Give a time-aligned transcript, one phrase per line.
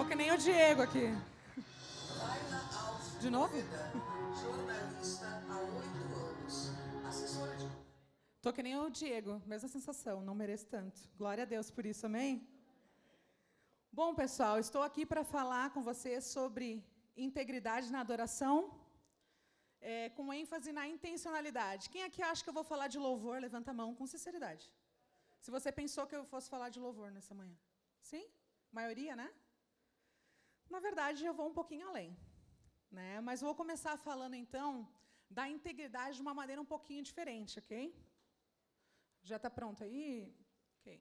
[0.00, 1.06] Tô que nem o Diego aqui.
[3.20, 3.54] De novo?
[4.42, 6.54] jornalista há oito anos,
[7.06, 7.66] assessora de
[8.40, 10.98] Tô que nem o Diego, mesma sensação, não mereço tanto.
[11.18, 12.48] Glória a Deus por isso, amém?
[13.92, 16.82] Bom, pessoal, estou aqui para falar com vocês sobre
[17.14, 18.56] integridade na adoração,
[19.82, 21.90] é, com ênfase na intencionalidade.
[21.90, 24.64] Quem aqui acha que eu vou falar de louvor, levanta a mão com sinceridade.
[25.42, 27.58] Se você pensou que eu fosse falar de louvor nessa manhã.
[28.00, 28.26] Sim?
[28.72, 29.30] Maioria, né?
[30.74, 32.10] Na verdade, eu vou um pouquinho além.
[32.90, 33.20] Né?
[33.20, 34.88] Mas vou começar falando, então,
[35.28, 37.74] da integridade de uma maneira um pouquinho diferente, ok?
[39.22, 40.32] Já está pronto aí?
[40.78, 41.00] Ok.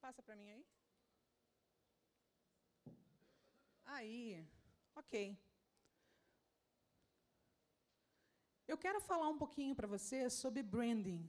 [0.00, 0.66] Passa para mim aí.
[3.86, 4.46] Aí,
[4.94, 5.36] ok.
[8.68, 11.20] Eu quero falar um pouquinho para vocês sobre branding.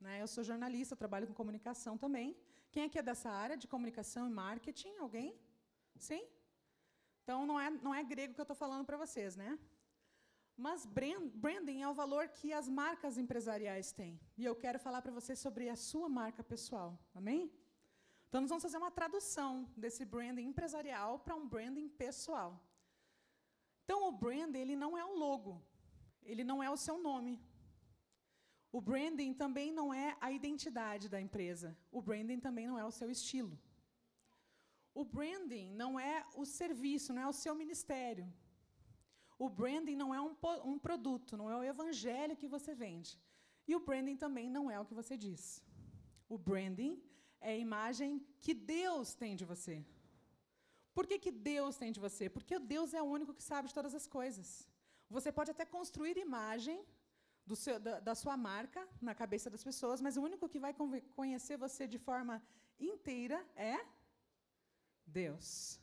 [0.00, 0.22] Né?
[0.22, 2.34] Eu sou jornalista, trabalho com comunicação também.
[2.72, 4.96] Quem aqui é dessa área de comunicação e marketing?
[4.96, 5.38] Alguém?
[5.98, 6.22] Sim?
[7.22, 9.58] Então, não é, não é grego que eu estou falando para vocês, né?
[10.56, 14.18] Mas brand, branding é o valor que as marcas empresariais têm.
[14.38, 16.98] E eu quero falar para vocês sobre a sua marca pessoal.
[17.14, 17.52] Amém?
[18.28, 22.58] Então, nós vamos fazer uma tradução desse branding empresarial para um branding pessoal.
[23.84, 25.60] Então, o branding ele não é o logo,
[26.22, 27.40] ele não é o seu nome.
[28.72, 31.76] O branding também não é a identidade da empresa.
[31.90, 33.58] O branding também não é o seu estilo.
[34.94, 38.26] O branding não é o serviço, não é o seu ministério.
[39.38, 43.18] O branding não é um, um produto, não é o evangelho que você vende.
[43.66, 45.62] E o branding também não é o que você diz.
[46.28, 47.02] O branding
[47.40, 49.84] é a imagem que Deus tem de você.
[50.92, 52.28] Por que, que Deus tem de você?
[52.28, 54.68] Porque Deus é o único que sabe de todas as coisas.
[55.10, 56.86] Você pode até construir imagem
[57.56, 60.72] seu, da, da, sua marca na cabeça das pessoas, mas o único que vai
[61.16, 62.42] conhecer você de forma
[62.78, 63.76] inteira é
[65.04, 65.80] Deus.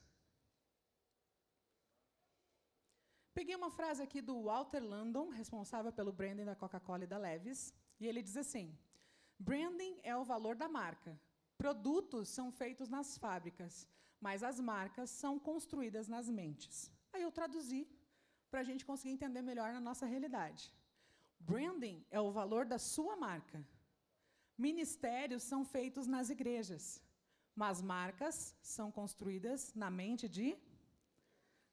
[3.34, 7.74] Peguei uma frase aqui do Walter Landon, responsável pelo branding da Coca-Cola e da Levis,
[8.00, 8.76] e ele diz assim:
[9.38, 11.20] Branding é o valor da marca.
[11.58, 13.88] Produtos são feitos nas fábricas,
[14.20, 16.92] mas as marcas são construídas nas mentes.
[17.14, 17.88] Aí eu traduzi
[18.50, 20.74] para a gente conseguir entender melhor na nossa realidade.
[21.40, 23.60] Branding é o valor da sua marca.
[24.58, 27.02] Ministérios são feitos nas igrejas,
[27.56, 30.58] mas marcas são construídas na mente de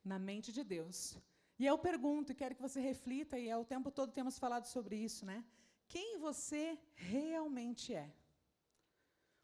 [0.05, 0.99] na mente de Deus.
[1.59, 4.67] E eu pergunto e quero que você reflita e é o tempo todo temos falado
[4.67, 5.43] sobre isso, né?
[5.89, 8.13] Quem você realmente é?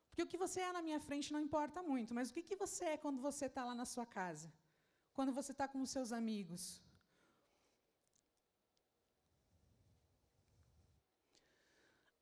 [0.08, 2.56] Porque o que você é na minha frente não importa muito, mas o que, que
[2.56, 4.52] você é quando você está lá na sua casa?
[5.14, 6.82] Quando você está com os seus amigos?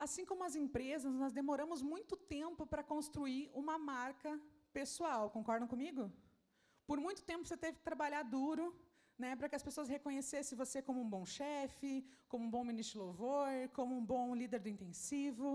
[0.09, 4.31] Assim como as empresas, nós demoramos muito tempo para construir uma marca
[4.79, 5.23] pessoal.
[5.39, 6.03] Concordam comigo?
[6.87, 8.65] Por muito tempo você teve que trabalhar duro
[9.23, 11.93] né, para que as pessoas reconhecessem você como um bom chefe,
[12.27, 15.49] como um bom ministro de louvor, como um bom líder do intensivo,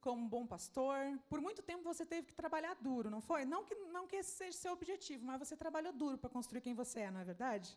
[0.00, 0.98] como um bom pastor.
[1.30, 3.44] Por muito tempo você teve que trabalhar duro, não foi?
[3.54, 6.74] Não que, não que esse seja seu objetivo, mas você trabalhou duro para construir quem
[6.74, 7.70] você é, não é verdade?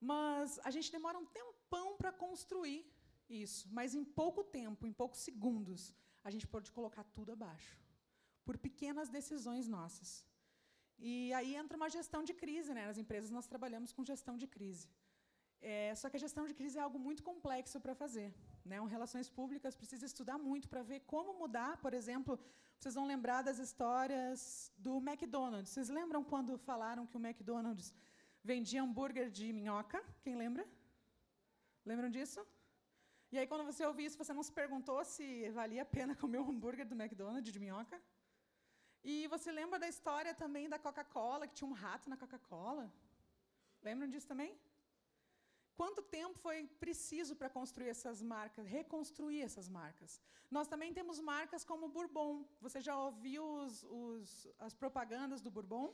[0.00, 2.80] Mas a gente demora um tempão para construir
[3.28, 5.94] isso, mas em pouco tempo, em poucos segundos,
[6.24, 7.78] a gente pode colocar tudo abaixo,
[8.44, 10.24] por pequenas decisões nossas.
[10.98, 12.86] E aí entra uma gestão de crise, né?
[12.86, 14.88] Nas empresas nós trabalhamos com gestão de crise.
[15.60, 18.34] É, só que a gestão de crise é algo muito complexo para fazer.
[18.64, 18.80] Né?
[18.80, 21.76] Um relações públicas precisa estudar muito para ver como mudar.
[21.84, 22.38] Por exemplo,
[22.78, 25.70] vocês vão lembrar das histórias do McDonald's.
[25.72, 27.94] Vocês lembram quando falaram que o McDonald's
[28.42, 30.02] vendia hambúrguer de minhoca?
[30.24, 30.66] Quem lembra?
[31.84, 32.44] Lembram disso?
[33.32, 35.26] E aí, quando você ouviu isso, você não se perguntou se
[35.58, 37.98] valia a pena comer um hambúrguer do McDonald's de minhoca?
[39.02, 42.84] E você lembra da história também da Coca-Cola, que tinha um rato na Coca-Cola?
[43.82, 44.52] Lembram disso também?
[45.74, 50.20] Quanto tempo foi preciso para construir essas marcas, reconstruir essas marcas?
[50.50, 52.46] Nós também temos marcas como o Bourbon.
[52.60, 55.88] Você já ouviu os, os, as propagandas do Bourbon?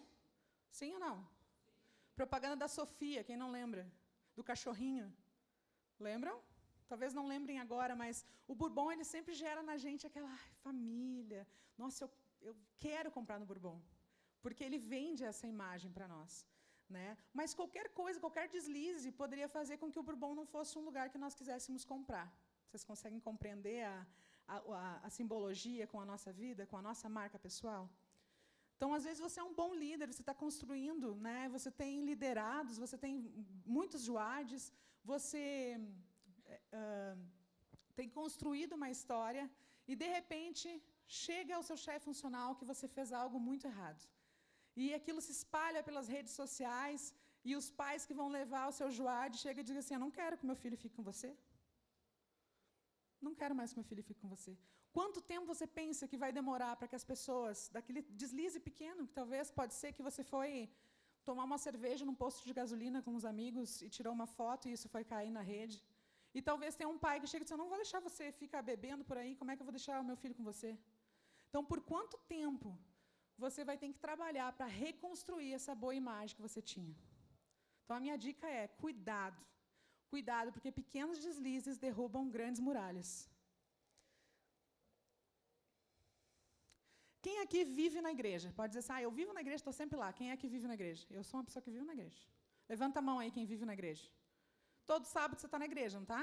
[0.79, 1.17] Sim ou não?
[2.17, 3.91] Propaganda da Sofia, quem não lembra?
[4.35, 5.09] Do cachorrinho.
[6.01, 6.37] Lembram?
[6.90, 11.43] Talvez não lembrem agora, mas o Bourbon ele sempre gera na gente aquela família.
[11.82, 12.11] Nossa, eu,
[12.49, 12.55] eu
[12.85, 13.79] quero comprar no Bourbon,
[14.44, 16.46] porque ele vende essa imagem para nós.
[16.96, 17.08] Né?
[17.38, 21.11] Mas qualquer coisa, qualquer deslize poderia fazer com que o Bourbon não fosse um lugar
[21.11, 22.26] que nós quiséssemos comprar.
[22.67, 24.06] Vocês conseguem compreender a,
[24.46, 27.85] a, a, a simbologia com a nossa vida, com a nossa marca pessoal?
[28.79, 31.49] Então, às vezes, você é um bom líder, você está construindo, né?
[31.50, 33.12] você tem liderados, você tem
[33.67, 34.73] muitos juades,
[35.05, 35.81] você
[36.73, 37.17] uh,
[37.99, 39.44] tem construído uma história
[39.87, 40.69] e, de repente,
[41.25, 44.03] chega ao seu chefe funcional que você fez algo muito errado.
[44.76, 47.03] E aquilo se espalha pelas redes sociais
[47.49, 50.11] e os pais que vão levar o seu Joad chegam e dizem assim: Eu não
[50.19, 51.31] quero que meu filho fique com você.
[53.26, 54.53] Não quero mais que meu filho fique com você.
[54.97, 59.14] Quanto tempo você pensa que vai demorar para que as pessoas, daquele deslize pequeno, que
[59.21, 60.53] talvez pode ser que você foi
[61.29, 64.73] tomar uma cerveja num posto de gasolina com os amigos e tirou uma foto e
[64.76, 65.76] isso foi cair na rede.
[66.38, 68.61] E talvez tenha um pai que chega e diz: Eu não vou deixar você ficar
[68.70, 70.70] bebendo por aí, como é que eu vou deixar o meu filho com você?
[71.49, 72.69] Então, por quanto tempo
[73.44, 76.94] você vai ter que trabalhar para reconstruir essa boa imagem que você tinha?
[77.82, 79.43] Então, a minha dica é: cuidado.
[80.12, 83.11] Cuidado, porque pequenos deslizes derrubam grandes muralhas.
[87.25, 88.49] Quem aqui vive na igreja?
[88.58, 90.08] Pode dizer assim, ah, eu vivo na igreja, estou sempre lá.
[90.19, 91.05] Quem é que vive na igreja?
[91.19, 92.23] Eu sou uma pessoa que vive na igreja.
[92.73, 94.06] Levanta a mão aí quem vive na igreja.
[94.90, 96.23] Todo sábado você está na igreja, não está?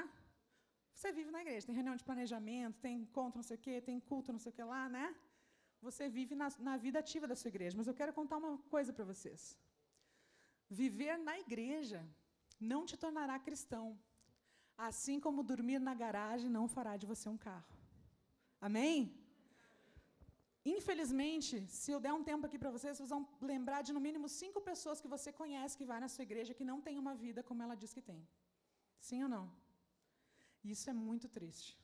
[0.96, 1.66] Você vive na igreja.
[1.66, 4.56] Tem reunião de planejamento, tem encontro, não sei o quê, tem culto, não sei o
[4.56, 5.06] que lá, né?
[5.86, 7.76] Você vive na, na vida ativa da sua igreja.
[7.78, 9.42] Mas eu quero contar uma coisa para vocês.
[10.80, 12.00] Viver na igreja
[12.72, 13.86] não te tornará cristão.
[14.88, 17.76] Assim como dormir na garagem não fará de você um carro.
[18.68, 18.96] Amém?
[20.74, 23.22] Infelizmente, se eu der um tempo aqui para vocês, vocês vão
[23.52, 26.68] lembrar de no mínimo cinco pessoas que você conhece que vai na sua igreja que
[26.70, 28.20] não tem uma vida como ela diz que tem.
[28.98, 29.50] Sim ou não?
[30.64, 31.78] Isso é muito triste.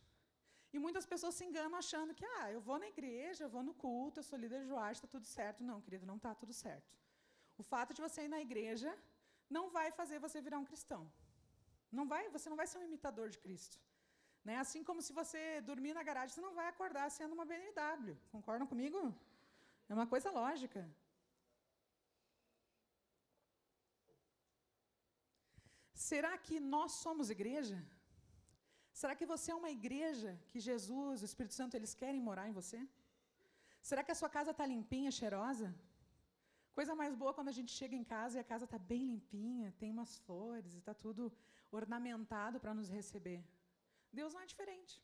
[0.73, 3.75] E muitas pessoas se enganam achando que, ah, eu vou na igreja, eu vou no
[3.75, 5.63] culto, eu sou líder de joás, está tudo certo.
[5.63, 6.91] Não, querido, não está tudo certo.
[7.59, 8.91] O fato de você ir na igreja
[9.51, 11.03] não vai fazer você virar um cristão.
[11.91, 13.79] Não vai, você não vai ser um imitador de Cristo.
[14.45, 14.57] Né?
[14.57, 18.17] Assim como se você dormir na garagem, você não vai acordar sendo uma BMW.
[18.31, 19.15] Concordam comigo?
[19.89, 20.89] É uma coisa lógica.
[26.11, 27.79] Será que nós somos igreja?
[29.01, 32.57] Será que você é uma igreja que Jesus, o Espírito Santo, eles querem morar em
[32.61, 32.79] você?
[33.89, 35.69] Será que a sua casa está limpinha, cheirosa?
[36.79, 39.75] Coisa mais boa quando a gente chega em casa e a casa está bem limpinha,
[39.81, 41.23] tem umas flores, está tudo
[41.81, 43.41] ornamentado para nos receber.
[44.21, 44.95] Deus não é diferente.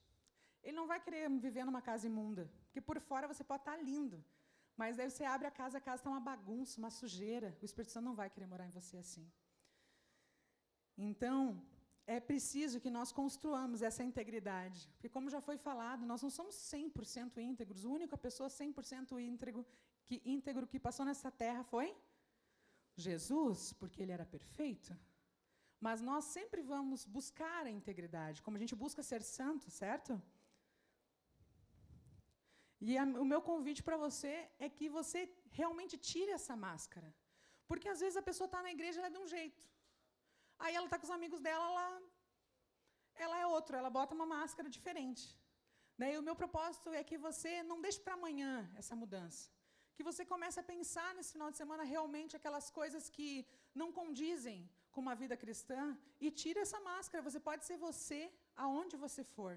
[0.63, 3.83] Ele não vai querer viver numa casa imunda, porque por fora você pode estar tá
[3.91, 4.19] lindo,
[4.81, 7.51] mas aí você abre a casa, a casa está uma bagunça, uma sujeira.
[7.63, 9.27] O Espírito Santo não vai querer morar em você assim.
[10.99, 11.63] Então,
[12.17, 14.81] é preciso que nós construamos essa integridade.
[14.95, 17.85] Porque, como já foi falado, nós não somos 100% íntegros.
[17.85, 19.65] A única pessoa 100% íntegro
[20.07, 21.95] que, íntegro que passou nessa terra foi
[22.97, 24.97] Jesus, porque ele era perfeito.
[25.87, 30.21] Mas nós sempre vamos buscar a integridade, como a gente busca ser santo, certo?
[32.81, 37.15] E a, o meu convite para você é que você realmente tire essa máscara.
[37.69, 39.63] Porque às vezes a pessoa está na igreja ela é de um jeito.
[40.59, 42.03] Aí ela está com os amigos dela, ela,
[43.25, 45.25] ela é outro, ela bota uma máscara diferente.
[45.99, 46.15] Né?
[46.15, 49.43] E o meu propósito é que você não deixe para amanhã essa mudança.
[49.97, 53.31] Que você comece a pensar nesse final de semana realmente aquelas coisas que
[53.75, 54.59] não condizem
[54.93, 55.83] com uma vida cristã
[56.21, 57.27] e tire essa máscara.
[57.29, 58.21] Você pode ser você
[58.65, 59.55] aonde você for.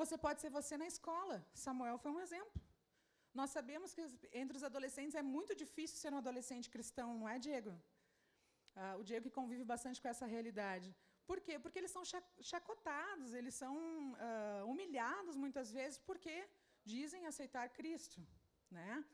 [0.00, 1.36] Você pode ser você na escola.
[1.54, 2.60] Samuel foi um exemplo.
[3.38, 4.02] Nós sabemos que
[4.42, 7.72] entre os adolescentes é muito difícil ser um adolescente cristão, não é, Diego?
[8.82, 10.88] Ah, o Diego que convive bastante com essa realidade.
[11.28, 11.54] Por quê?
[11.58, 12.04] Porque eles são
[12.52, 16.34] chacotados, eles são uh, humilhados muitas vezes porque
[16.84, 18.20] dizem aceitar Cristo.
[18.70, 19.04] Né?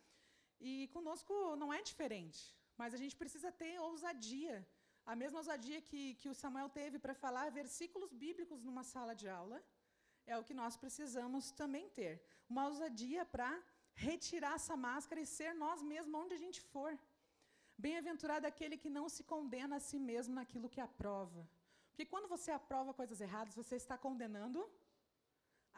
[0.61, 2.41] E conosco não é diferente,
[2.77, 4.57] mas a gente precisa ter ousadia.
[5.13, 9.29] A mesma ousadia que, que o Samuel teve para falar versículos bíblicos numa sala de
[9.29, 9.59] aula,
[10.27, 12.15] é o que nós precisamos também ter.
[12.49, 13.51] Uma ousadia para
[13.95, 16.93] retirar essa máscara e ser nós mesmos onde a gente for.
[17.85, 21.43] Bem-aventurado aquele que não se condena a si mesmo naquilo que aprova.
[21.89, 24.61] Porque quando você aprova coisas erradas, você está condenando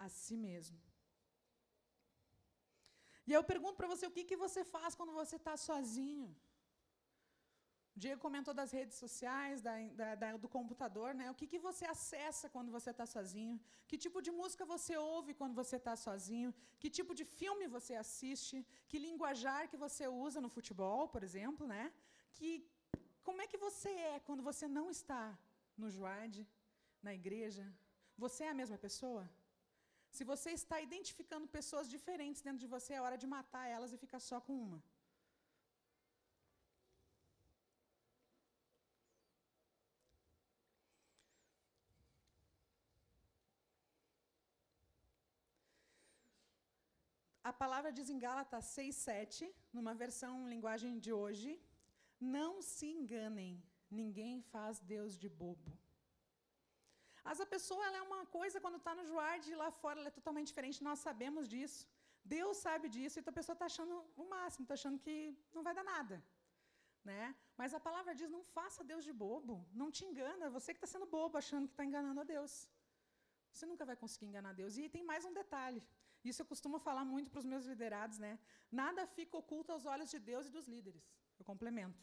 [0.05, 0.79] a si mesmo.
[3.29, 6.29] E eu pergunto para você, o que, que você faz quando você está sozinho?
[7.97, 11.27] O Diego comentou das redes sociais, da, da, da, do computador, né?
[11.31, 13.57] O que, que você acessa quando você está sozinho?
[13.87, 16.53] Que tipo de música você ouve quando você está sozinho?
[16.81, 18.67] Que tipo de filme você assiste?
[18.89, 21.85] Que linguajar que você usa no futebol, por exemplo, né?
[22.37, 22.51] Que,
[23.23, 25.25] como é que você é quando você não está
[25.77, 26.45] no Joad,
[27.01, 27.65] na igreja?
[28.19, 29.25] Você é a mesma pessoa?
[30.17, 34.03] Se você está identificando pessoas diferentes dentro de você, é hora de matar elas e
[34.05, 34.83] ficar só com uma.
[47.63, 51.51] Palavra diz em Gálatas 6, 7, numa versão linguagem de hoje:
[52.39, 53.53] Não se enganem,
[54.01, 55.73] ninguém faz Deus de bobo.
[57.33, 60.11] As a pessoa ela é uma coisa quando está no Juard e lá fora ela
[60.13, 61.83] é totalmente diferente, nós sabemos disso.
[62.37, 65.17] Deus sabe disso, então a pessoa está achando o máximo, está achando que
[65.57, 66.17] não vai dar nada.
[67.11, 67.35] Né?
[67.61, 70.91] Mas a palavra diz: não faça Deus de bobo, não te engana, você que está
[70.95, 72.53] sendo bobo, achando que está enganando a Deus.
[73.53, 74.77] Você nunca vai conseguir enganar Deus.
[74.77, 75.81] E tem mais um detalhe.
[76.31, 78.33] Isso eu costumo falar muito para os meus liderados, né?
[78.81, 81.04] Nada fica oculto aos olhos de Deus e dos líderes.
[81.38, 82.02] Eu complemento.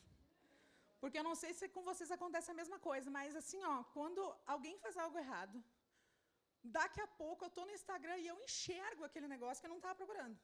[1.02, 4.22] Porque eu não sei se com vocês acontece a mesma coisa, mas assim, ó, quando
[4.54, 5.58] alguém faz algo errado,
[6.80, 9.82] daqui a pouco eu estou no Instagram e eu enxergo aquele negócio que eu não
[9.82, 10.38] estava procurando.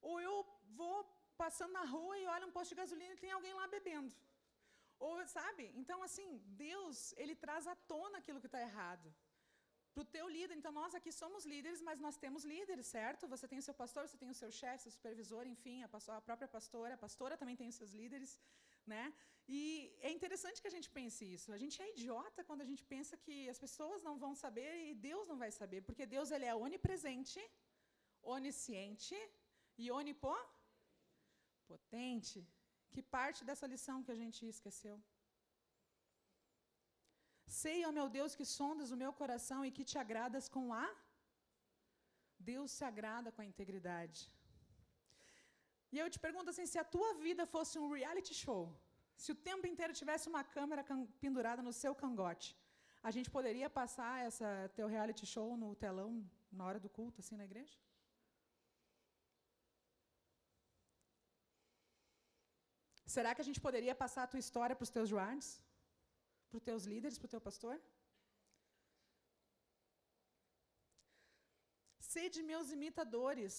[0.00, 0.36] Ou eu
[0.80, 0.96] vou
[1.42, 4.14] passando na rua e olho um posto de gasolina e tem alguém lá bebendo.
[5.06, 5.64] Ou, sabe?
[5.80, 6.28] Então, assim,
[6.66, 9.12] Deus, Ele traz à tona aquilo que está errado
[9.94, 10.54] para o teu líder.
[10.60, 13.28] Então, nós aqui somos líderes, mas nós temos líderes, certo?
[13.34, 16.20] Você tem o seu pastor, você tem o seu chefe, seu supervisor, enfim, a, a,
[16.28, 18.32] própria pastora, a pastora também tem os seus líderes,
[18.92, 19.04] né?
[19.58, 19.60] E
[20.08, 21.48] é interessante que a gente pense isso.
[21.58, 24.90] A gente é idiota quando a gente pensa que as pessoas não vão saber e
[24.94, 27.40] Deus não vai saber, porque Deus ele é onipresente,
[28.36, 29.16] onisciente
[29.82, 30.38] e onipotente.
[32.92, 34.96] Que parte dessa lição que a gente esqueceu?
[37.60, 40.86] Sei, ó meu Deus, que sondas o meu coração e que te agradas com a.
[42.50, 44.20] Deus se agrada com a integridade.
[45.94, 48.62] E eu te pergunto assim: se a tua vida fosse um reality show,
[49.22, 50.84] se o tempo inteiro tivesse uma câmera
[51.24, 52.48] pendurada no seu cangote,
[53.08, 56.10] a gente poderia passar essa teu reality show no telão
[56.58, 57.76] na hora do culto, assim, na igreja?
[63.16, 65.50] Será que a gente poderia passar a tua história para os teus joards?
[66.52, 67.76] Para os teus líderes, para o teu pastor?
[72.12, 73.54] Sede meus imitadores,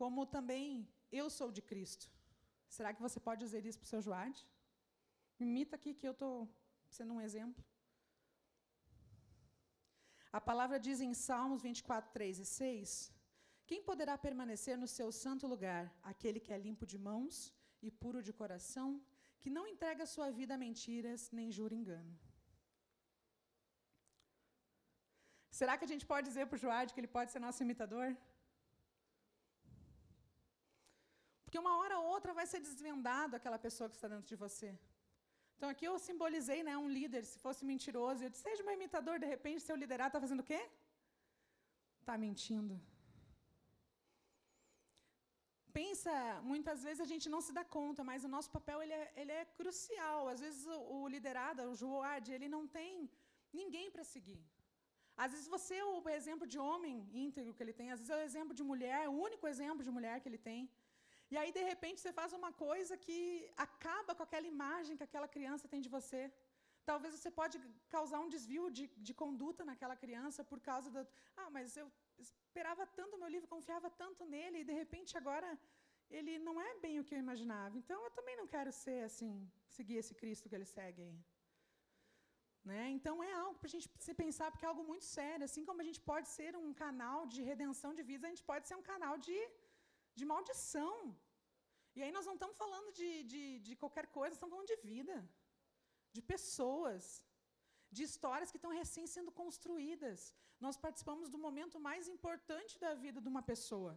[0.00, 0.88] como também
[1.20, 2.06] eu sou de Cristo.
[2.76, 4.40] Será que você pode dizer isso para o seu Joade?
[5.46, 6.48] Imita aqui que eu estou
[6.98, 7.64] sendo um exemplo.
[10.38, 13.12] A palavra diz em Salmos 24, 3 e 6:
[13.66, 15.84] Quem poderá permanecer no seu santo lugar?
[16.12, 18.88] Aquele que é limpo de mãos e puro de coração,
[19.40, 22.14] que não entrega sua vida a mentiras nem jura engano.
[25.58, 28.06] Será que a gente pode dizer para o Joade que ele pode ser nosso imitador?
[31.44, 34.68] Porque uma hora ou outra vai ser desvendado aquela pessoa que está dentro de você.
[35.54, 39.16] Então aqui eu simbolizei né, um líder, se fosse mentiroso, eu disse, seja meu imitador,
[39.24, 40.60] de repente seu liderado está fazendo o quê?
[42.02, 42.74] Está mentindo.
[45.78, 46.12] Pensa,
[46.50, 49.32] muitas vezes a gente não se dá conta, mas o nosso papel ele é, ele
[49.40, 50.20] é crucial.
[50.34, 52.92] Às vezes o, o liderado, o Joade, ele não tem
[53.62, 54.42] ninguém para seguir.
[55.24, 56.94] Às vezes você é o exemplo de homem
[57.26, 59.92] íntegro que ele tem, às vezes é o exemplo de mulher, o único exemplo de
[59.96, 60.60] mulher que ele tem.
[61.32, 63.18] E aí, de repente, você faz uma coisa que
[63.66, 66.20] acaba com aquela imagem que aquela criança tem de você.
[66.90, 67.56] Talvez você pode
[67.94, 71.00] causar um desvio de, de conduta naquela criança por causa do.
[71.40, 71.86] Ah, mas eu
[72.26, 75.48] esperava tanto meu livro, confiava tanto nele, e de repente agora
[76.18, 77.76] ele não é bem o que eu imaginava.
[77.82, 79.32] Então eu também não quero ser assim,
[79.68, 81.18] seguir esse Cristo que ele segue aí.
[82.70, 82.82] Né?
[82.96, 85.44] Então é algo para a gente se pensar, porque é algo muito sério.
[85.48, 88.66] Assim como a gente pode ser um canal de redenção de vidas, a gente pode
[88.68, 89.38] ser um canal de,
[90.18, 90.94] de maldição.
[91.96, 95.16] E aí nós não estamos falando de, de, de qualquer coisa, estamos falando de vida,
[96.16, 97.04] de pessoas,
[97.96, 100.34] de histórias que estão recém sendo construídas.
[100.66, 103.92] Nós participamos do momento mais importante da vida de uma pessoa.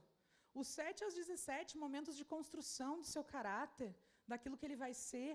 [0.61, 3.91] Os 7 aos 17 momentos de construção do seu caráter,
[4.31, 5.31] daquilo que ele vai ser.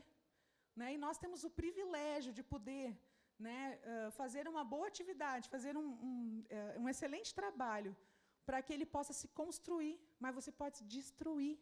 [0.81, 0.89] Né?
[0.95, 2.89] E nós temos o privilégio de poder
[3.39, 3.61] né,
[4.21, 6.45] fazer uma boa atividade, fazer um, um,
[6.81, 7.97] um excelente trabalho
[8.47, 11.59] para que ele possa se construir, mas você pode se destruir.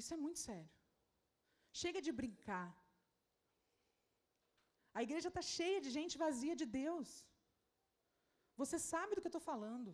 [0.00, 0.70] Isso é muito sério.
[1.82, 2.68] Chega de brincar.
[4.98, 7.10] A igreja está cheia de gente vazia de Deus.
[8.62, 9.90] Você sabe do que eu estou falando.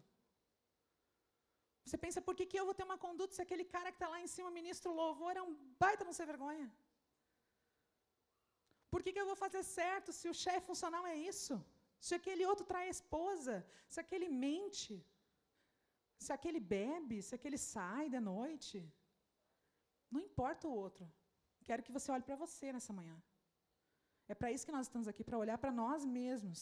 [1.85, 4.09] Você pensa, por que, que eu vou ter uma conduta se aquele cara que está
[4.15, 6.67] lá em cima, ministro louvor, é um baita não ser vergonha?
[8.93, 11.55] Por que, que eu vou fazer certo se o chefe funcional é isso?
[12.07, 13.55] Se aquele outro trai a esposa,
[13.93, 14.93] se aquele mente,
[16.25, 18.77] se aquele bebe, se aquele sai da noite.
[20.11, 21.05] Não importa o outro.
[21.69, 23.17] Quero que você olhe para você nessa manhã.
[24.33, 26.61] É para isso que nós estamos aqui, para olhar para nós mesmos.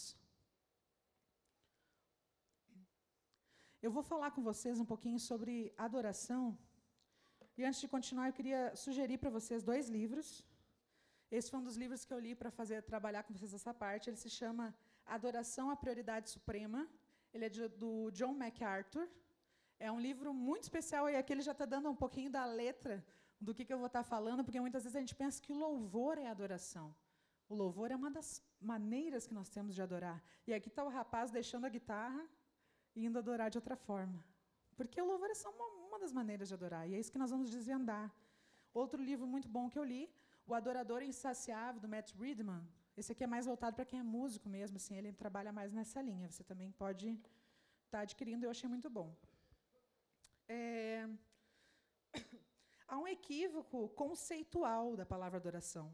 [3.86, 5.54] Eu vou falar com vocês um pouquinho sobre
[5.86, 6.44] adoração.
[7.58, 10.28] E antes de continuar, eu queria sugerir para vocês dois livros.
[11.30, 14.08] Esse foi um dos livros que eu li para fazer trabalhar com vocês essa parte.
[14.08, 16.88] Ele se chama Adoração à Prioridade Suprema.
[17.34, 19.08] Ele é de, do John MacArthur.
[19.78, 23.04] É um livro muito especial e aqui ele já está dando um pouquinho da letra
[23.40, 25.52] do que, que eu vou estar tá falando, porque muitas vezes a gente pensa que
[25.52, 26.94] louvor é adoração.
[27.48, 30.22] O louvor é uma das maneiras que nós temos de adorar.
[30.46, 32.26] E aqui está o rapaz deixando a guitarra
[32.94, 34.24] e indo adorar de outra forma.
[34.76, 37.18] Porque o louvor é só uma, uma das maneiras de adorar, e é isso que
[37.18, 38.12] nós vamos desvendar.
[38.72, 40.10] Outro livro muito bom que eu li,
[40.46, 42.62] O Adorador Insaciável, do Matt Friedman.
[42.96, 46.00] Esse aqui é mais voltado para quem é músico mesmo, assim, ele trabalha mais nessa
[46.00, 46.30] linha.
[46.30, 49.08] Você também pode estar tá adquirindo, eu achei muito bom.
[50.48, 51.08] É...
[52.88, 55.92] Há um equívoco conceitual da palavra adoração.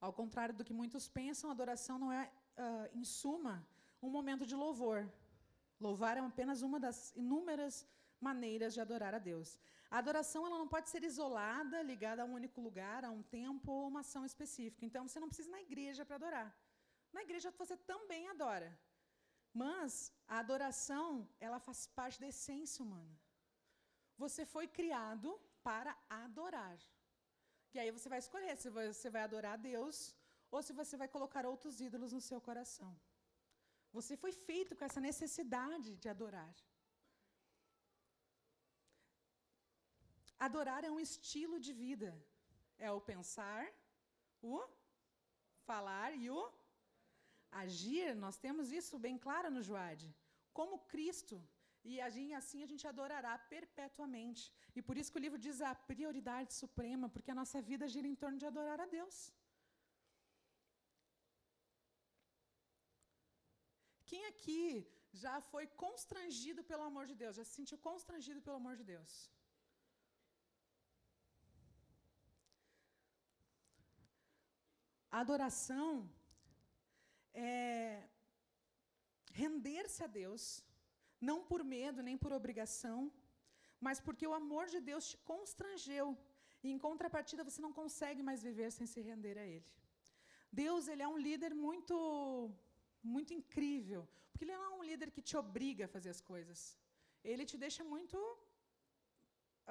[0.00, 2.22] Ao contrário do que muitos pensam, adoração não é,
[2.58, 3.64] uh, em suma,
[4.02, 5.08] um momento de louvor.
[5.78, 7.86] Louvar é apenas uma das inúmeras
[8.20, 9.58] maneiras de adorar a Deus.
[9.90, 13.72] A adoração ela não pode ser isolada, ligada a um único lugar, a um tempo
[13.72, 14.86] ou uma ação específica.
[14.86, 16.48] Então você não precisa ir na igreja para adorar.
[17.12, 18.70] Na igreja você também adora.
[19.52, 23.14] Mas a adoração, ela faz parte da essência humana.
[24.16, 25.28] Você foi criado
[25.68, 26.78] para adorar.
[27.74, 30.14] E aí você vai escolher se você vai adorar a Deus
[30.52, 32.92] ou se você vai colocar outros ídolos no seu coração.
[33.92, 36.54] Você foi feito com essa necessidade de adorar.
[40.46, 42.10] Adorar é um estilo de vida.
[42.86, 43.64] É o pensar,
[44.52, 44.56] o
[45.68, 46.42] falar e o
[47.62, 48.08] agir.
[48.24, 50.08] Nós temos isso bem claro no Joade.
[50.58, 51.36] Como Cristo.
[51.90, 54.42] E assim a gente adorará perpetuamente.
[54.78, 58.08] E por isso que o livro diz a prioridade suprema, porque a nossa vida gira
[58.12, 59.18] em torno de adorar a Deus.
[64.10, 64.62] Quem aqui
[65.24, 67.36] já foi constrangido pelo amor de Deus?
[67.36, 69.12] Já se sentiu constrangido pelo amor de Deus?
[75.10, 75.88] A adoração
[77.34, 78.02] é
[79.42, 80.42] render-se a Deus,
[81.28, 82.98] não por medo nem por obrigação,
[83.86, 86.06] mas porque o amor de Deus te constrangeu.
[86.62, 89.68] E em contrapartida você não consegue mais viver sem se render a Ele.
[90.52, 91.96] Deus ele é um líder muito
[93.02, 96.60] muito incrível, porque ele não é um líder que te obriga a fazer as coisas.
[97.30, 98.16] Ele te deixa muito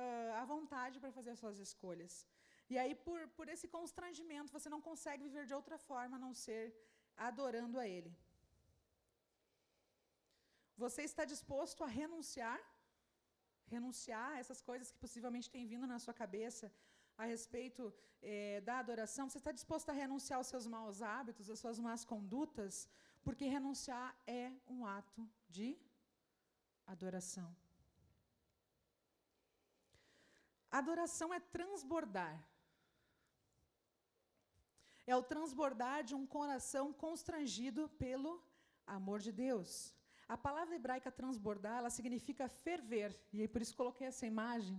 [0.03, 2.13] uh, à vontade para fazer as suas escolhas.
[2.73, 6.33] E aí, por, por esse constrangimento, você não consegue viver de outra forma a não
[6.45, 6.63] ser
[7.29, 8.11] adorando a Ele.
[10.83, 12.59] Você está disposto a renunciar?
[13.75, 16.71] Renunciar a essas coisas que possivelmente têm vindo na sua cabeça
[17.17, 17.81] a respeito
[18.21, 19.25] eh, da adoração?
[19.29, 22.87] Você está disposto a renunciar aos seus maus hábitos, às suas más condutas?
[23.25, 25.23] Porque renunciar é um ato
[25.57, 25.67] de
[26.93, 27.49] adoração.
[30.71, 32.35] Adoração é transbordar.
[35.11, 38.31] É o transbordar de um coração constrangido pelo
[38.97, 39.69] amor de Deus.
[40.35, 43.11] A palavra hebraica transbordar, ela significa ferver.
[43.33, 44.77] E aí por isso coloquei essa imagem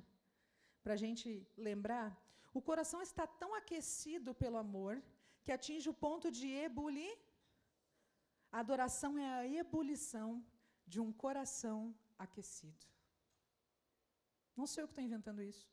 [0.82, 1.28] para a gente
[1.68, 2.08] lembrar.
[2.58, 4.92] O coração está tão aquecido pelo amor
[5.44, 7.14] que atinge o ponto de ebulir
[8.52, 10.44] a adoração é a ebulição
[10.86, 12.84] de um coração aquecido.
[14.56, 15.70] Não sei eu que estou inventando isso.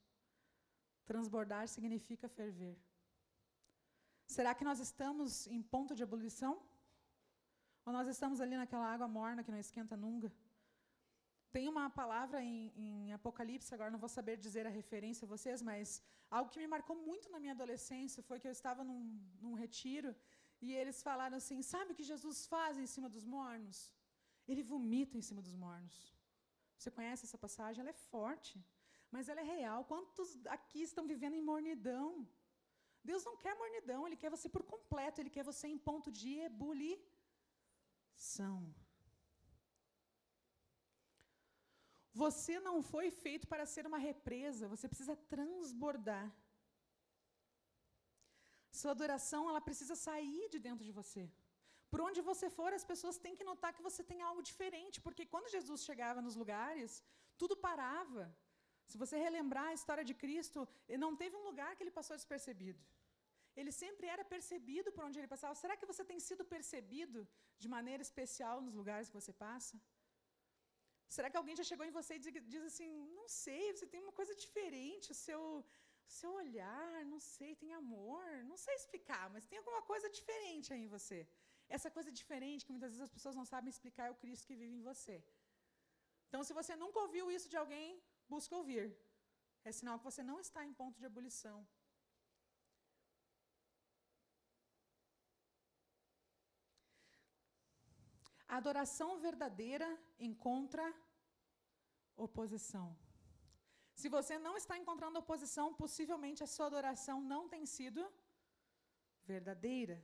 [1.06, 2.78] Transbordar significa ferver.
[4.36, 6.54] Será que nós estamos em ponto de ebulição?
[7.86, 10.30] Ou nós estamos ali naquela água morna que não esquenta nunca?
[11.56, 15.62] Tem uma palavra em, em, Apocalipse, agora não vou saber dizer a referência a vocês,
[15.70, 19.02] mas algo que me marcou muito na minha adolescência foi que eu estava num,
[19.42, 20.14] num retiro
[20.62, 23.78] e eles falaram assim: sabe o que Jesus faz em cima dos mornos?
[24.48, 25.96] Ele vomita em cima dos mornos.
[26.78, 27.80] Você conhece essa passagem?
[27.82, 28.56] Ela é forte,
[29.10, 29.86] mas ela é real.
[29.86, 32.28] Quantos aqui estão vivendo em mornidão?
[33.10, 36.32] Deus não quer mornidão, Ele quer você por completo, Ele quer você em ponto de
[36.50, 36.98] ebulição.
[42.24, 46.28] Você não foi feito para ser uma represa, você precisa transbordar.
[48.80, 51.24] Sua adoração, ela precisa sair de dentro de você.
[51.92, 55.26] Por onde você for, as pessoas têm que notar que você tem algo diferente, porque
[55.34, 56.92] quando Jesus chegava nos lugares,
[57.42, 58.24] tudo parava.
[58.92, 60.60] Se você relembrar a história de Cristo,
[61.06, 62.82] não teve um lugar que ele passou despercebido.
[63.60, 65.56] Ele sempre era percebido por onde ele passava.
[65.62, 67.20] Será que você tem sido percebido
[67.62, 69.76] de maneira especial nos lugares que você passa?
[71.16, 74.16] Será que alguém já chegou em você e diz assim: não sei, você tem uma
[74.20, 75.42] coisa diferente, o seu,
[76.20, 80.84] seu olhar, não sei, tem amor, não sei explicar, mas tem alguma coisa diferente aí
[80.86, 81.20] em você.
[81.78, 84.60] Essa coisa diferente que muitas vezes as pessoas não sabem explicar é o Cristo que
[84.62, 85.16] vive em você.
[86.28, 88.02] Então, se você nunca ouviu isso de alguém,
[88.34, 88.86] busca ouvir.
[89.64, 91.58] É sinal que você não está em ponto de ebulição.
[98.48, 99.88] A adoração verdadeira
[100.30, 100.86] encontra
[102.16, 102.88] oposição.
[104.02, 108.02] Se você não está encontrando oposição, possivelmente a sua adoração não tem sido
[109.26, 109.98] verdadeira.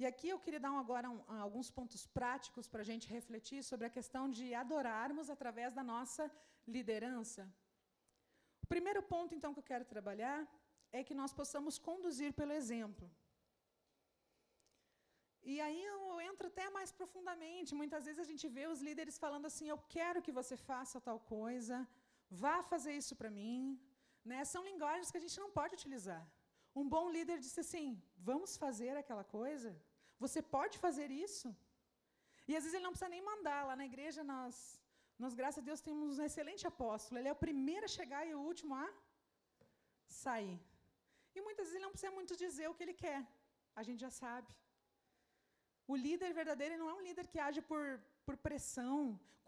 [0.00, 3.86] E aqui eu queria dar agora um, alguns pontos práticos para a gente refletir sobre
[3.86, 6.24] a questão de adorarmos através da nossa
[6.66, 7.42] liderança.
[8.64, 10.38] O primeiro ponto, então, que eu quero trabalhar
[10.98, 13.06] é que nós possamos conduzir pelo exemplo.
[15.50, 17.78] E aí eu entro até mais profundamente.
[17.80, 21.18] Muitas vezes a gente vê os líderes falando assim: eu quero que você faça tal
[21.36, 21.76] coisa,
[22.42, 23.80] vá fazer isso para mim.
[24.30, 24.44] Né?
[24.52, 26.22] São linguagens que a gente não pode utilizar.
[26.80, 27.86] Um bom líder disse assim:
[28.30, 29.70] vamos fazer aquela coisa?
[30.24, 31.48] Você pode fazer isso?
[32.48, 33.60] E às vezes ele não precisa nem mandar.
[33.68, 34.56] Lá na igreja, nós,
[35.22, 37.18] nós graças a Deus, temos um excelente apóstolo.
[37.18, 38.88] Ele é o primeiro a chegar e o último a
[40.24, 40.58] sair.
[41.34, 43.20] E muitas vezes ele não precisa muito dizer o que ele quer.
[43.80, 44.50] A gente já sabe.
[45.86, 47.84] O líder verdadeiro não é um líder que age por,
[48.26, 48.98] por pressão.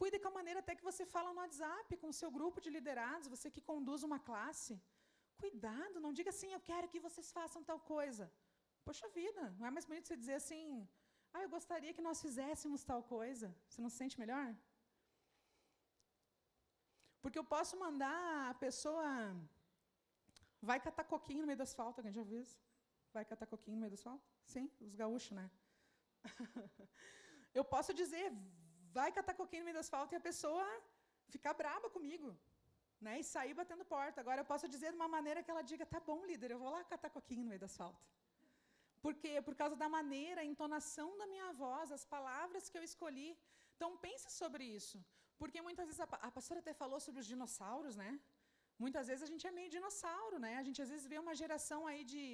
[0.01, 2.71] Cuide com a maneira até que você fala no WhatsApp com o seu grupo de
[2.77, 4.81] liderados, você que conduz uma classe.
[5.43, 8.25] Cuidado, não diga assim, eu quero que vocês façam tal coisa.
[8.85, 10.65] Poxa vida, não é mais bonito você dizer assim,
[11.33, 13.55] ah, eu gostaria que nós fizéssemos tal coisa.
[13.69, 14.47] Você não se sente melhor?
[17.23, 19.07] Porque eu posso mandar a pessoa.
[20.61, 22.59] Vai catar coquinho no meio do asfalto, alguém já viu isso?
[23.13, 24.25] Vai catar coquinho no meio do asfalto?
[24.45, 25.51] Sim, os gaúchos, né?
[27.59, 28.27] eu posso dizer,
[28.99, 30.67] vai catar coquinho no meio do asfalto e a pessoa
[31.35, 32.31] ficar braba comigo.
[33.05, 34.19] Né, e sair batendo porta.
[34.23, 36.71] Agora eu posso dizer de uma maneira que ela diga, tá bom, líder, eu vou
[36.75, 38.03] lá catar coquinho no meio do asfalto.
[39.05, 39.33] Por quê?
[39.49, 43.31] Por causa da maneira, a entonação da minha voz, as palavras que eu escolhi.
[43.77, 44.99] Então pense sobre isso.
[45.41, 48.11] Porque muitas vezes a, a pastora até falou sobre os dinossauros, né?
[48.79, 50.53] Muitas vezes a gente é meio dinossauro, né?
[50.57, 52.25] A gente às vezes vê uma geração aí de,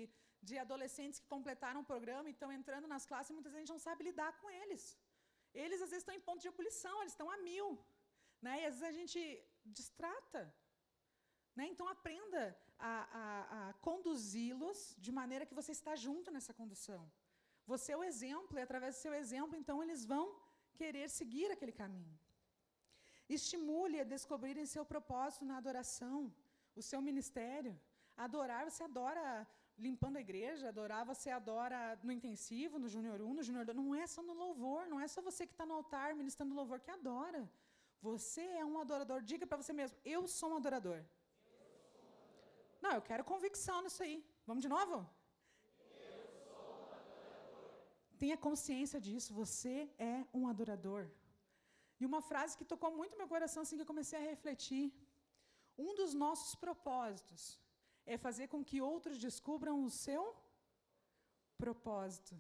[0.48, 3.66] de adolescentes que completaram o programa e estão entrando nas classes e muitas vezes a
[3.66, 4.82] gente não sabe lidar com eles.
[5.52, 7.68] Eles às vezes estão em ponto de ebulição, eles estão a mil.
[8.40, 8.62] Né?
[8.62, 9.22] E às vezes a gente
[9.64, 10.42] distrata.
[11.56, 11.66] Né?
[11.72, 12.42] Então aprenda
[12.78, 17.02] a, a, a conduzi-los de maneira que você está junto nessa condução.
[17.66, 20.24] Você é o exemplo, e através do seu exemplo, então, eles vão
[20.74, 22.18] querer seguir aquele caminho.
[23.38, 26.18] Estimule a descobrirem seu propósito na adoração,
[26.80, 27.72] o seu ministério.
[28.26, 29.24] Adorar, você adora
[29.86, 33.76] limpando a igreja, adorar, você adora no intensivo, no Júnior 1, no Júnior 2.
[33.80, 36.80] Não é só no louvor, não é só você que está no altar ministrando louvor
[36.80, 37.42] que adora.
[38.08, 39.22] Você é um adorador.
[39.30, 41.00] Diga para você mesmo: eu sou um adorador.
[42.84, 44.18] Não, eu quero convicção nisso aí.
[44.48, 44.94] Vamos de novo?
[46.08, 47.72] Eu sou um adorador.
[48.18, 49.76] Tenha consciência disso, você
[50.12, 51.02] é um adorador.
[52.00, 54.84] E uma frase que tocou muito meu coração assim que eu comecei a refletir.
[55.86, 57.42] Um dos nossos propósitos
[58.12, 60.22] é fazer com que outros descubram o seu
[61.64, 62.34] propósito.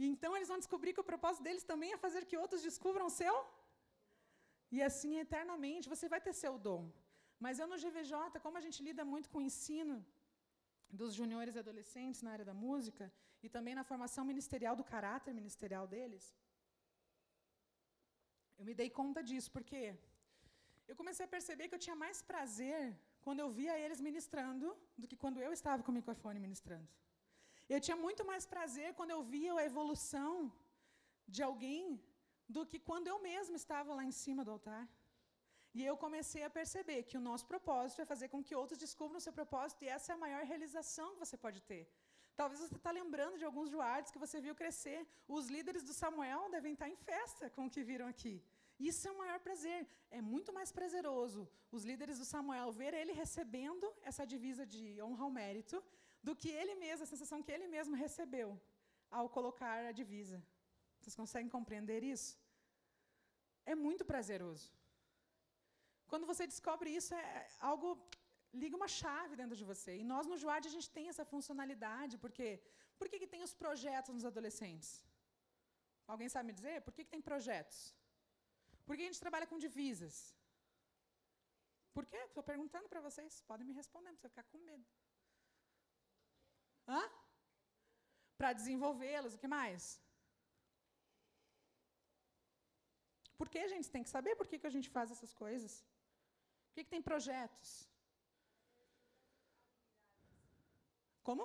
[0.00, 3.06] E então eles vão descobrir que o propósito deles também é fazer que outros descubram
[3.10, 3.34] o seu.
[4.74, 6.82] E assim eternamente você vai ter seu dom.
[7.44, 9.96] Mas eu no GVJ, como a gente lida muito com o ensino
[11.00, 13.04] dos juniores e adolescentes na área da música
[13.42, 16.24] e também na formação ministerial do caráter ministerial deles,
[18.60, 19.80] eu me dei conta disso, porque
[20.90, 22.80] eu comecei a perceber que eu tinha mais prazer
[23.24, 24.66] quando eu via eles ministrando
[25.00, 26.88] do que quando eu estava com o microfone ministrando.
[27.74, 30.34] Eu tinha muito mais prazer quando eu via a evolução
[31.34, 31.84] de alguém
[32.54, 34.84] do que quando eu mesmo estava lá em cima do altar.
[35.78, 39.18] E eu comecei a perceber que o nosso propósito é fazer com que outros descubram
[39.20, 41.84] o seu propósito, e essa é a maior realização que você pode ter.
[42.40, 45.00] Talvez você está lembrando de alguns Joardes que você viu crescer.
[45.36, 48.34] Os líderes do Samuel devem estar em festa com o que viram aqui.
[48.90, 49.80] Isso é o maior prazer.
[50.18, 51.42] É muito mais prazeroso
[51.76, 55.78] os líderes do Samuel ver ele recebendo essa divisa de honra ao mérito
[56.28, 58.48] do que ele mesmo, a sensação que ele mesmo recebeu
[59.18, 60.38] ao colocar a divisa.
[60.98, 62.30] Vocês conseguem compreender isso?
[63.72, 64.66] É muito prazeroso.
[66.10, 67.88] Quando você descobre isso, é algo
[68.52, 69.96] liga uma chave dentro de você.
[69.98, 72.60] E nós no Juad a gente tem essa funcionalidade, porque
[72.98, 74.90] por que, que tem os projetos nos adolescentes?
[76.06, 76.80] Alguém sabe me dizer?
[76.82, 77.94] Por que, que tem projetos?
[78.84, 80.16] Por que a gente trabalha com divisas?
[81.94, 82.20] Por quê?
[82.28, 83.40] Estou perguntando para vocês.
[83.50, 84.86] Podem me responder, não precisa ficar com medo.
[86.88, 87.02] Hã?
[88.36, 90.00] Para desenvolvê-los, o que mais?
[93.38, 95.72] Por que a gente tem que saber por que, que a gente faz essas coisas?
[96.66, 97.89] Por que, que tem projetos?
[101.28, 101.44] Como?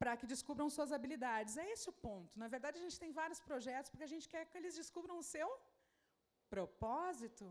[0.00, 1.56] Para que descubram suas habilidades.
[1.62, 2.32] É esse o ponto.
[2.42, 5.26] Na verdade, a gente tem vários projetos porque a gente quer que eles descubram o
[5.34, 5.48] seu
[6.54, 7.46] propósito.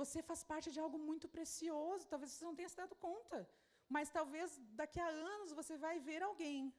[0.00, 2.08] Você faz parte de algo muito precioso.
[2.12, 3.38] Talvez você não tenha se dado conta.
[3.96, 6.72] Mas talvez daqui a anos você vai ver alguém.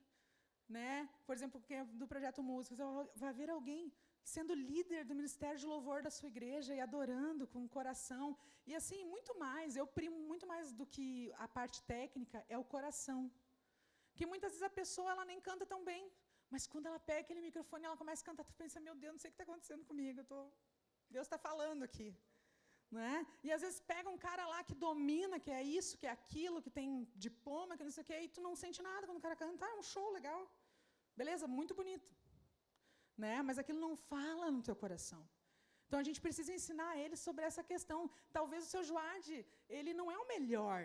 [0.77, 1.09] Né?
[1.27, 1.61] Por exemplo,
[2.01, 3.83] do projeto Música, você vai ver alguém
[4.23, 8.37] sendo líder do ministério de louvor da sua igreja e adorando com o coração.
[8.65, 12.63] E assim, muito mais, eu primo muito mais do que a parte técnica, é o
[12.63, 13.31] coração.
[14.15, 16.11] Que muitas vezes a pessoa ela nem canta tão bem,
[16.49, 19.19] mas quando ela pega aquele microfone, ela começa a cantar, tu pensa, meu Deus, não
[19.19, 20.39] sei o que está acontecendo comigo, tô...
[21.09, 22.09] Deus está falando aqui.
[22.97, 23.25] Né?
[23.45, 26.61] E às vezes pega um cara lá que domina, que é isso, que é aquilo,
[26.61, 29.25] que tem diploma, que não sei o quê, e tu não sente nada quando o
[29.25, 30.41] cara canta, ah, é um show legal.
[31.15, 32.07] Beleza, muito bonito.
[33.23, 33.35] Né?
[33.47, 35.21] Mas aquilo não fala no teu coração.
[35.85, 37.99] Então a gente precisa ensinar ele sobre essa questão.
[38.37, 39.37] Talvez o seu Joade,
[39.77, 40.81] ele não é o melhor,